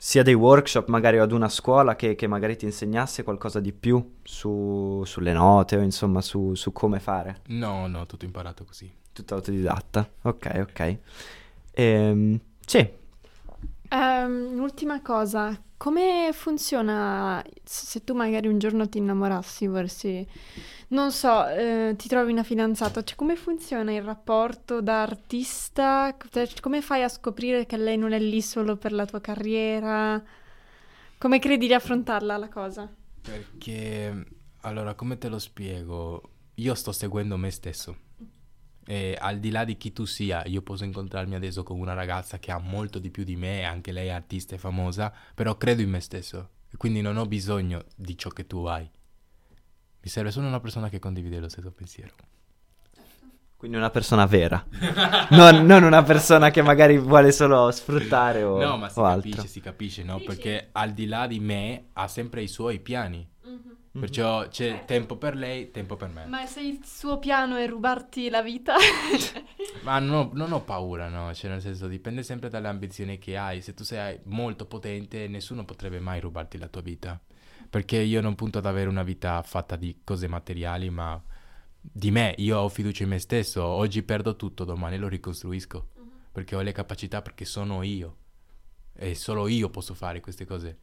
sia 0.00 0.22
dei 0.22 0.34
workshop 0.34 0.88
magari 0.88 1.18
o 1.18 1.22
ad 1.24 1.32
una 1.32 1.48
scuola 1.48 1.96
che, 1.96 2.14
che 2.14 2.26
magari 2.28 2.56
ti 2.56 2.64
insegnasse 2.64 3.24
qualcosa 3.24 3.58
di 3.60 3.72
più 3.72 4.16
su- 4.22 5.02
sulle 5.04 5.32
note 5.32 5.76
o 5.76 5.80
insomma 5.80 6.20
su, 6.20 6.54
su 6.54 6.72
come 6.72 7.00
fare? 7.00 7.40
No, 7.48 7.86
no, 7.88 8.06
tutto 8.06 8.24
imparato 8.24 8.64
così. 8.64 8.90
Tutto 9.12 9.34
autodidatta. 9.34 10.08
Ok, 10.22 10.66
ok. 10.70 10.98
Ehm, 11.72 12.40
sì, 12.64 12.88
Ehm, 13.90 14.58
ultima 14.60 15.00
cosa, 15.02 15.56
come 15.78 16.30
funziona 16.32 17.42
se 17.64 18.02
tu 18.02 18.12
magari 18.12 18.48
un 18.48 18.58
giorno 18.58 18.88
ti 18.88 18.98
innamorassi, 18.98 19.68
vorresti, 19.68 20.28
non 20.88 21.12
so, 21.12 21.46
eh, 21.46 21.94
ti 21.96 22.08
trovi 22.08 22.32
una 22.32 22.42
fidanzata, 22.42 23.04
cioè 23.04 23.16
come 23.16 23.36
funziona 23.36 23.92
il 23.92 24.02
rapporto 24.02 24.82
da 24.82 25.02
artista? 25.02 26.14
Cioè, 26.30 26.48
come 26.60 26.82
fai 26.82 27.04
a 27.04 27.08
scoprire 27.08 27.64
che 27.64 27.76
lei 27.76 27.96
non 27.96 28.12
è 28.12 28.18
lì 28.18 28.42
solo 28.42 28.76
per 28.76 28.92
la 28.92 29.06
tua 29.06 29.20
carriera? 29.20 30.22
Come 31.16 31.38
credi 31.38 31.68
di 31.68 31.74
affrontarla 31.74 32.36
la 32.36 32.48
cosa? 32.48 32.92
Perché, 33.22 34.26
allora, 34.62 34.94
come 34.94 35.16
te 35.16 35.28
lo 35.28 35.38
spiego? 35.38 36.30
Io 36.54 36.74
sto 36.74 36.90
seguendo 36.90 37.36
me 37.36 37.50
stesso. 37.50 37.96
E 38.90 39.18
al 39.20 39.38
di 39.38 39.50
là 39.50 39.64
di 39.64 39.76
chi 39.76 39.92
tu 39.92 40.06
sia, 40.06 40.42
io 40.46 40.62
posso 40.62 40.82
incontrarmi 40.84 41.34
adesso 41.34 41.62
con 41.62 41.78
una 41.78 41.92
ragazza 41.92 42.38
che 42.38 42.50
ha 42.50 42.58
molto 42.58 42.98
di 42.98 43.10
più 43.10 43.22
di 43.22 43.36
me, 43.36 43.64
anche 43.64 43.92
lei 43.92 44.06
è 44.06 44.12
artista 44.12 44.54
e 44.54 44.58
famosa, 44.58 45.12
però 45.34 45.58
credo 45.58 45.82
in 45.82 45.90
me 45.90 46.00
stesso. 46.00 46.48
E 46.72 46.76
quindi 46.78 47.02
non 47.02 47.18
ho 47.18 47.26
bisogno 47.26 47.84
di 47.94 48.16
ciò 48.16 48.30
che 48.30 48.46
tu 48.46 48.64
hai. 48.64 48.88
Mi 50.00 50.08
serve 50.08 50.30
solo 50.30 50.46
una 50.46 50.60
persona 50.60 50.88
che 50.88 50.98
condivide 51.00 51.38
lo 51.38 51.50
stesso 51.50 51.70
pensiero. 51.70 52.14
quindi 53.56 53.76
una 53.76 53.90
persona 53.90 54.24
vera, 54.24 54.64
non, 55.30 55.66
non 55.66 55.82
una 55.82 56.02
persona 56.02 56.50
che 56.50 56.62
magari 56.62 56.96
vuole 56.96 57.30
solo 57.32 57.70
sfruttare 57.70 58.42
o, 58.42 58.56
No, 58.58 58.76
ma 58.78 58.88
si 58.88 58.98
o 59.00 59.04
altro. 59.04 59.28
capisce, 59.30 59.48
si 59.48 59.60
capisce, 59.60 60.02
no? 60.02 60.18
Perché 60.20 60.68
al 60.72 60.92
di 60.92 61.06
là 61.06 61.26
di 61.26 61.40
me 61.40 61.88
ha 61.94 62.08
sempre 62.08 62.40
i 62.40 62.48
suoi 62.48 62.78
piani. 62.80 63.28
Perciò 63.90 64.46
c'è 64.48 64.84
tempo 64.84 65.16
per 65.16 65.34
lei, 65.34 65.70
tempo 65.70 65.96
per 65.96 66.08
me. 66.08 66.26
Ma 66.26 66.46
se 66.46 66.60
il 66.60 66.80
suo 66.84 67.18
piano 67.18 67.56
è 67.56 67.66
rubarti 67.66 68.28
la 68.28 68.42
vita? 68.42 68.74
Ma 69.82 69.98
no- 69.98 70.30
non 70.34 70.52
ho 70.52 70.60
paura, 70.62 71.08
no? 71.08 71.32
Cioè, 71.32 71.50
nel 71.50 71.60
senso, 71.60 71.88
dipende 71.88 72.22
sempre 72.22 72.48
dalle 72.48 72.68
ambizioni 72.68 73.18
che 73.18 73.36
hai. 73.36 73.62
Se 73.62 73.74
tu 73.74 73.84
sei 73.84 74.20
molto 74.24 74.66
potente, 74.66 75.26
nessuno 75.28 75.64
potrebbe 75.64 76.00
mai 76.00 76.20
rubarti 76.20 76.58
la 76.58 76.68
tua 76.68 76.82
vita. 76.82 77.20
Perché 77.70 77.98
io 77.98 78.20
non 78.20 78.34
punto 78.34 78.58
ad 78.58 78.66
avere 78.66 78.88
una 78.88 79.02
vita 79.02 79.42
fatta 79.42 79.76
di 79.76 80.00
cose 80.04 80.28
materiali, 80.28 80.90
ma 80.90 81.20
di 81.80 82.10
me. 82.10 82.34
Io 82.38 82.58
ho 82.58 82.68
fiducia 82.68 83.02
in 83.02 83.08
me 83.10 83.18
stesso. 83.18 83.62
Oggi 83.64 84.02
perdo 84.02 84.36
tutto, 84.36 84.64
domani 84.64 84.98
lo 84.98 85.08
ricostruisco. 85.08 85.88
Perché 86.32 86.54
ho 86.56 86.60
le 86.60 86.72
capacità, 86.72 87.22
perché 87.22 87.44
sono 87.44 87.82
io. 87.82 88.16
E 88.94 89.14
solo 89.14 89.48
io 89.48 89.70
posso 89.70 89.94
fare 89.94 90.20
queste 90.20 90.44
cose. 90.44 90.78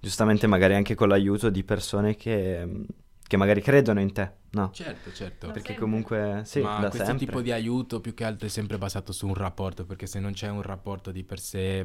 Giustamente 0.00 0.46
magari 0.46 0.74
anche 0.74 0.94
con 0.94 1.08
l'aiuto 1.08 1.50
di 1.50 1.64
persone 1.64 2.16
che, 2.16 2.84
che 3.26 3.36
magari 3.36 3.60
credono 3.60 4.00
in 4.00 4.12
te, 4.12 4.32
no? 4.50 4.70
Certo, 4.72 5.12
certo. 5.12 5.46
Perché 5.48 5.74
sempre. 5.74 5.84
comunque 5.84 6.42
sì, 6.44 6.60
Ma 6.60 6.78
da 6.78 6.88
questo 6.88 7.06
sempre. 7.06 7.26
tipo 7.26 7.40
di 7.40 7.52
aiuto 7.52 8.00
più 8.00 8.14
che 8.14 8.24
altro 8.24 8.46
è 8.46 8.50
sempre 8.50 8.78
basato 8.78 9.12
su 9.12 9.26
un 9.26 9.34
rapporto, 9.34 9.84
perché 9.84 10.06
se 10.06 10.20
non 10.20 10.32
c'è 10.32 10.48
un 10.48 10.62
rapporto 10.62 11.10
di 11.10 11.24
per 11.24 11.40
sé, 11.40 11.84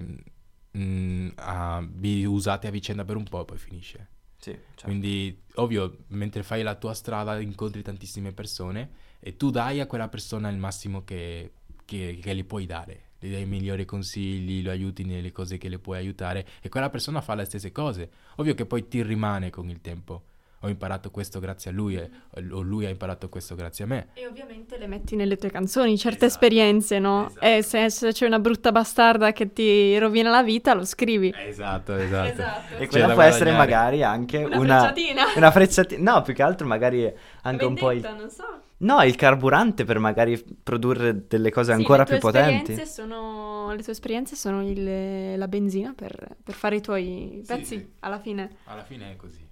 mm, 0.78 1.30
ah, 1.36 1.86
vi 1.90 2.26
usate 2.26 2.68
a 2.68 2.72
vicenda 2.72 3.04
per 3.04 3.16
un 3.16 3.24
po' 3.24 3.42
e 3.42 3.46
poi 3.46 3.58
finisce. 3.58 4.10
Sì, 4.38 4.52
certo. 4.52 4.86
Quindi, 4.86 5.44
ovvio, 5.56 6.06
mentre 6.08 6.42
fai 6.42 6.64
la 6.64 6.76
tua 6.76 6.94
strada 6.94 7.40
incontri 7.40 7.84
tantissime 7.84 8.34
persone 8.34 8.90
e 9.20 9.38
tu 9.38 9.52
dai 9.52 9.80
a 9.80 9.86
quella 9.86 10.10
persona 10.10 10.50
il 10.50 10.58
massimo 10.58 11.04
che, 11.04 11.54
che, 11.86 12.18
che 12.20 12.36
gli 12.36 12.44
puoi 12.44 12.66
dare. 12.66 13.10
Gli 13.24 13.30
dai 13.32 13.44
i 13.44 13.46
migliori 13.46 13.86
consigli, 13.86 14.64
lo 14.64 14.72
aiuti 14.72 15.04
nelle 15.04 15.32
cose 15.32 15.60
che 15.60 15.70
le 15.70 15.78
puoi 15.78 16.00
aiutare 16.00 16.44
e 16.60 16.70
quella 16.70 16.90
persona 16.90 17.22
fa 17.22 17.36
le 17.36 17.46
stesse 17.46 17.72
cose. 17.72 18.10
Ovvio 18.38 18.56
che 18.56 18.66
poi 18.66 18.88
ti 18.88 19.04
rimane 19.04 19.52
con 19.52 19.70
il 19.70 19.80
tempo. 19.80 20.24
Ho 20.64 20.70
imparato 20.70 21.12
questo 21.12 21.40
grazie 21.40 21.70
a 21.70 21.74
lui 21.74 21.96
e, 21.96 22.10
o 22.52 22.62
lui 22.62 22.86
ha 22.86 22.90
imparato 22.90 23.30
questo 23.30 23.54
grazie 23.54 23.84
a 23.84 23.88
me. 23.88 24.08
E 24.14 24.26
ovviamente 24.26 24.78
le 24.80 24.88
metti 24.88 25.16
nelle 25.16 25.36
tue 25.38 25.52
canzoni, 25.52 25.98
certe 26.00 26.26
Esatto. 26.26 26.46
esperienze, 26.46 26.98
no? 26.98 27.28
Esatto. 27.30 27.46
E 27.46 27.62
se, 27.62 27.90
se 27.92 28.12
c'è 28.12 28.26
una 28.26 28.40
brutta 28.40 28.72
bastarda 28.72 29.32
che 29.34 29.54
ti 29.54 29.96
rovina 30.00 30.32
la 30.32 30.42
vita, 30.44 30.74
lo 30.74 30.86
scrivi. 30.86 31.32
Esatto, 31.48 31.96
esatto. 31.96 32.32
Esatto. 32.32 32.76
E 32.78 32.88
quella 32.88 33.14
può 33.14 33.22
essere 33.22 33.52
magari 33.52 34.02
anche 34.04 34.38
Una 34.44 34.58
una, 34.58 34.80
frecciatina. 34.92 35.24
una 35.36 35.52
frecciatina. 35.52 36.12
No, 36.14 36.22
più 36.24 36.34
che 36.34 36.42
altro 36.44 36.66
magari 36.68 37.12
anche 37.44 37.66
un 37.66 37.76
po' 37.76 37.92
il... 37.92 38.02
Vendetta, 38.02 38.20
non 38.22 38.30
so. 38.32 38.62
No, 38.82 39.02
il 39.04 39.16
carburante 39.16 39.84
per 39.84 40.00
magari 40.00 40.42
produrre 40.64 41.28
delle 41.28 41.52
cose 41.52 41.72
Sì, 41.72 41.78
ancora 41.78 42.00
le 42.00 42.06
tue 42.06 42.18
più 42.18 42.28
potenti. 42.28 42.72
esperienze 42.72 42.86
Sono, 42.94 43.74
le 43.74 43.84
tue 43.84 43.92
esperienze 43.92 44.36
sono 44.36 44.68
il- 44.68 45.38
la 45.38 45.48
benzina 45.48 45.94
per, 45.94 46.38
per 46.44 46.56
fare 46.56 46.78
i 46.78 46.82
tuoi 46.82 47.42
Sì, 47.44 47.48
pezzi 47.48 47.78
sì. 47.78 47.90
alla 48.00 48.20
fine. 48.20 48.58
Alla 48.66 48.84
fine 48.84 49.12
è 49.12 49.16
così. 49.16 49.48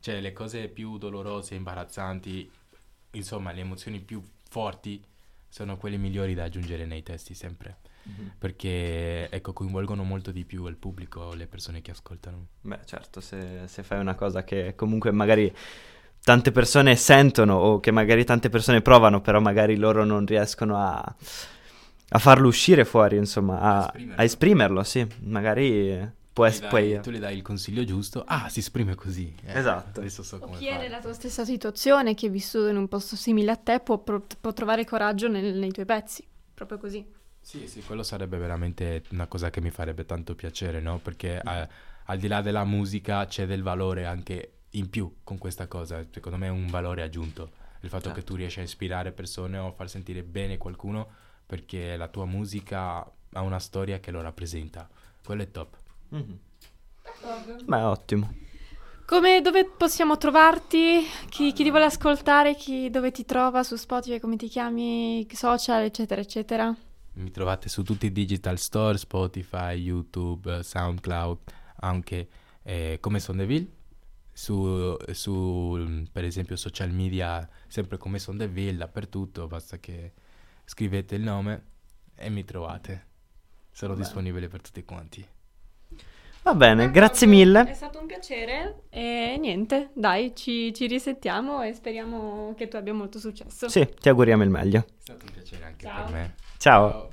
Cioè, 0.00 0.20
le 0.20 0.32
cose 0.32 0.66
più 0.68 0.98
dolorose, 0.98 1.54
imbarazzanti, 1.54 2.50
insomma, 3.12 3.52
le 3.52 3.60
emozioni 3.60 4.00
più 4.00 4.20
forti 4.48 5.00
sono 5.48 5.76
quelle 5.76 5.96
migliori 5.96 6.34
da 6.34 6.44
aggiungere 6.44 6.84
nei 6.84 7.04
testi 7.04 7.34
sempre. 7.34 7.76
Perché, 8.36 9.30
ecco, 9.30 9.52
coinvolgono 9.52 10.02
molto 10.02 10.32
di 10.32 10.44
più 10.44 10.66
il 10.66 10.74
pubblico, 10.74 11.34
le 11.34 11.46
persone 11.46 11.82
che 11.82 11.92
ascoltano. 11.92 12.46
Beh, 12.62 12.80
certo, 12.84 13.20
se, 13.20 13.60
se 13.66 13.84
fai 13.84 14.00
una 14.00 14.16
cosa 14.16 14.42
che 14.42 14.74
comunque 14.74 15.12
magari 15.12 15.54
tante 16.22 16.52
persone 16.52 16.96
sentono 16.96 17.54
o 17.56 17.80
che 17.80 17.90
magari 17.90 18.24
tante 18.24 18.48
persone 18.48 18.80
provano, 18.82 19.20
però 19.20 19.40
magari 19.40 19.76
loro 19.76 20.04
non 20.04 20.24
riescono 20.26 20.76
a, 20.76 21.14
a 22.14 22.18
farlo 22.18 22.48
uscire 22.48 22.84
fuori, 22.84 23.16
insomma, 23.16 23.60
a, 23.60 23.78
A 23.78 23.84
esprimerlo. 23.86 24.20
a 24.20 24.24
esprimerlo, 24.24 24.82
sì. 24.82 25.06
Magari 25.24 26.10
può 26.32 26.46
gli 26.46 26.60
poi... 26.68 26.92
dai- 26.92 27.00
tu 27.02 27.10
gli 27.10 27.18
dai 27.18 27.36
il 27.36 27.42
consiglio 27.42 27.84
giusto. 27.84 28.22
Ah, 28.26 28.48
si 28.48 28.60
esprime 28.60 28.94
così. 28.94 29.34
Eh, 29.44 29.58
Esatto. 29.58 30.00
Adesso 30.00 30.22
so 30.22 30.36
O 30.36 30.38
come 30.40 30.58
chi 30.58 30.66
è 30.66 30.72
fare. 30.72 30.82
nella 30.84 31.00
tua 31.00 31.12
stessa 31.12 31.44
situazione, 31.44 32.14
chi 32.14 32.26
è 32.26 32.30
vissuto 32.30 32.68
in 32.68 32.76
un 32.76 32.88
posto 32.88 33.16
simile 33.16 33.50
a 33.50 33.56
te, 33.56 33.80
può, 33.80 33.98
pro- 33.98 34.24
può 34.40 34.52
trovare 34.52 34.84
coraggio 34.84 35.28
nel- 35.28 35.56
nei 35.56 35.70
tuoi 35.72 35.86
pezzi. 35.86 36.24
Proprio 36.54 36.78
così. 36.78 37.04
Sì, 37.40 37.66
sì, 37.66 37.82
quello 37.82 38.04
sarebbe 38.04 38.36
veramente 38.38 39.02
una 39.10 39.26
cosa 39.26 39.50
che 39.50 39.60
mi 39.60 39.70
farebbe 39.70 40.04
tanto 40.06 40.34
piacere, 40.36 40.80
no? 40.80 40.98
Perché 40.98 41.40
eh, 41.44 41.68
al 42.04 42.18
di 42.18 42.28
là 42.28 42.40
della 42.40 42.64
musica 42.64 43.26
c'è 43.26 43.46
del 43.46 43.62
valore 43.64 44.06
anche 44.06 44.52
in 44.72 44.90
più 44.90 45.16
con 45.24 45.38
questa 45.38 45.66
cosa. 45.66 46.04
Secondo 46.10 46.38
me 46.38 46.46
è 46.46 46.50
un 46.50 46.66
valore 46.66 47.02
aggiunto. 47.02 47.50
Il 47.80 47.88
fatto 47.88 48.04
Certo. 48.04 48.18
che 48.20 48.24
tu 48.24 48.34
riesci 48.36 48.60
a 48.60 48.62
ispirare 48.62 49.12
persone 49.12 49.58
o 49.58 49.72
far 49.72 49.88
sentire 49.88 50.22
bene 50.22 50.56
qualcuno 50.56 51.08
perché 51.46 51.96
la 51.96 52.08
tua 52.08 52.24
musica 52.26 52.98
ha 53.34 53.40
una 53.40 53.58
storia 53.58 53.98
che 53.98 54.10
lo 54.10 54.20
rappresenta. 54.20 54.88
Quello 55.24 55.42
è 55.42 55.50
top. 55.50 55.76
Mhm. 56.10 56.38
Beh, 57.64 57.82
ottimo. 57.82 58.34
Come, 59.04 59.40
dove 59.42 59.66
possiamo 59.66 60.16
trovarti? 60.16 61.00
Chi, 61.28 61.52
chi 61.52 61.64
ti 61.64 61.70
vuole 61.70 61.84
ascoltare? 61.84 62.54
Chi, 62.54 62.88
dove 62.88 63.10
ti 63.10 63.24
trova? 63.24 63.62
Su 63.62 63.76
Spotify, 63.76 64.20
come 64.20 64.36
ti 64.36 64.48
chiami? 64.48 65.26
Social, 65.32 65.82
eccetera, 65.82 66.20
eccetera. 66.20 66.74
Mi 67.14 67.30
trovate 67.30 67.68
su 67.68 67.82
tutti 67.82 68.06
i 68.06 68.12
digital 68.12 68.58
store, 68.58 68.96
Spotify, 68.96 69.74
YouTube, 69.74 70.62
SoundCloud, 70.62 71.38
anche 71.80 72.28
eh, 72.62 72.98
come 73.00 73.18
Sondeville. 73.20 73.66
Su, 74.32 74.96
su, 75.12 76.04
per 76.10 76.24
esempio, 76.24 76.56
social 76.56 76.90
media, 76.90 77.46
sempre 77.68 77.98
come 77.98 78.18
Sondeville, 78.18 78.78
dappertutto. 78.78 79.46
Basta 79.46 79.78
che 79.78 80.12
scrivete 80.64 81.14
il 81.16 81.22
nome 81.22 81.64
e 82.16 82.30
mi 82.30 82.44
trovate. 82.44 83.06
Sono 83.70 83.92
Bene. 83.92 84.04
disponibile 84.04 84.48
per 84.48 84.60
tutti 84.62 84.84
quanti. 84.84 85.26
Va 86.44 86.54
bene, 86.54 86.90
grazie 86.90 87.26
È 87.26 87.30
mille. 87.30 87.72
stato 87.72 88.00
un 88.00 88.06
piacere 88.06 88.82
e 88.90 89.36
niente, 89.38 89.90
dai, 89.94 90.34
ci, 90.34 90.74
ci 90.74 90.88
risentiamo 90.88 91.62
e 91.62 91.72
speriamo 91.72 92.52
che 92.56 92.66
tu 92.66 92.76
abbia 92.76 92.92
molto 92.92 93.20
successo. 93.20 93.68
Sì, 93.68 93.88
ti 94.00 94.08
auguriamo 94.08 94.42
il 94.42 94.50
meglio. 94.50 94.80
È 94.80 94.92
stato 94.98 95.24
un 95.24 95.30
piacere 95.32 95.64
anche 95.64 95.86
Ciao. 95.86 96.04
per 96.04 96.12
me. 96.12 96.34
Ciao. 96.58 97.08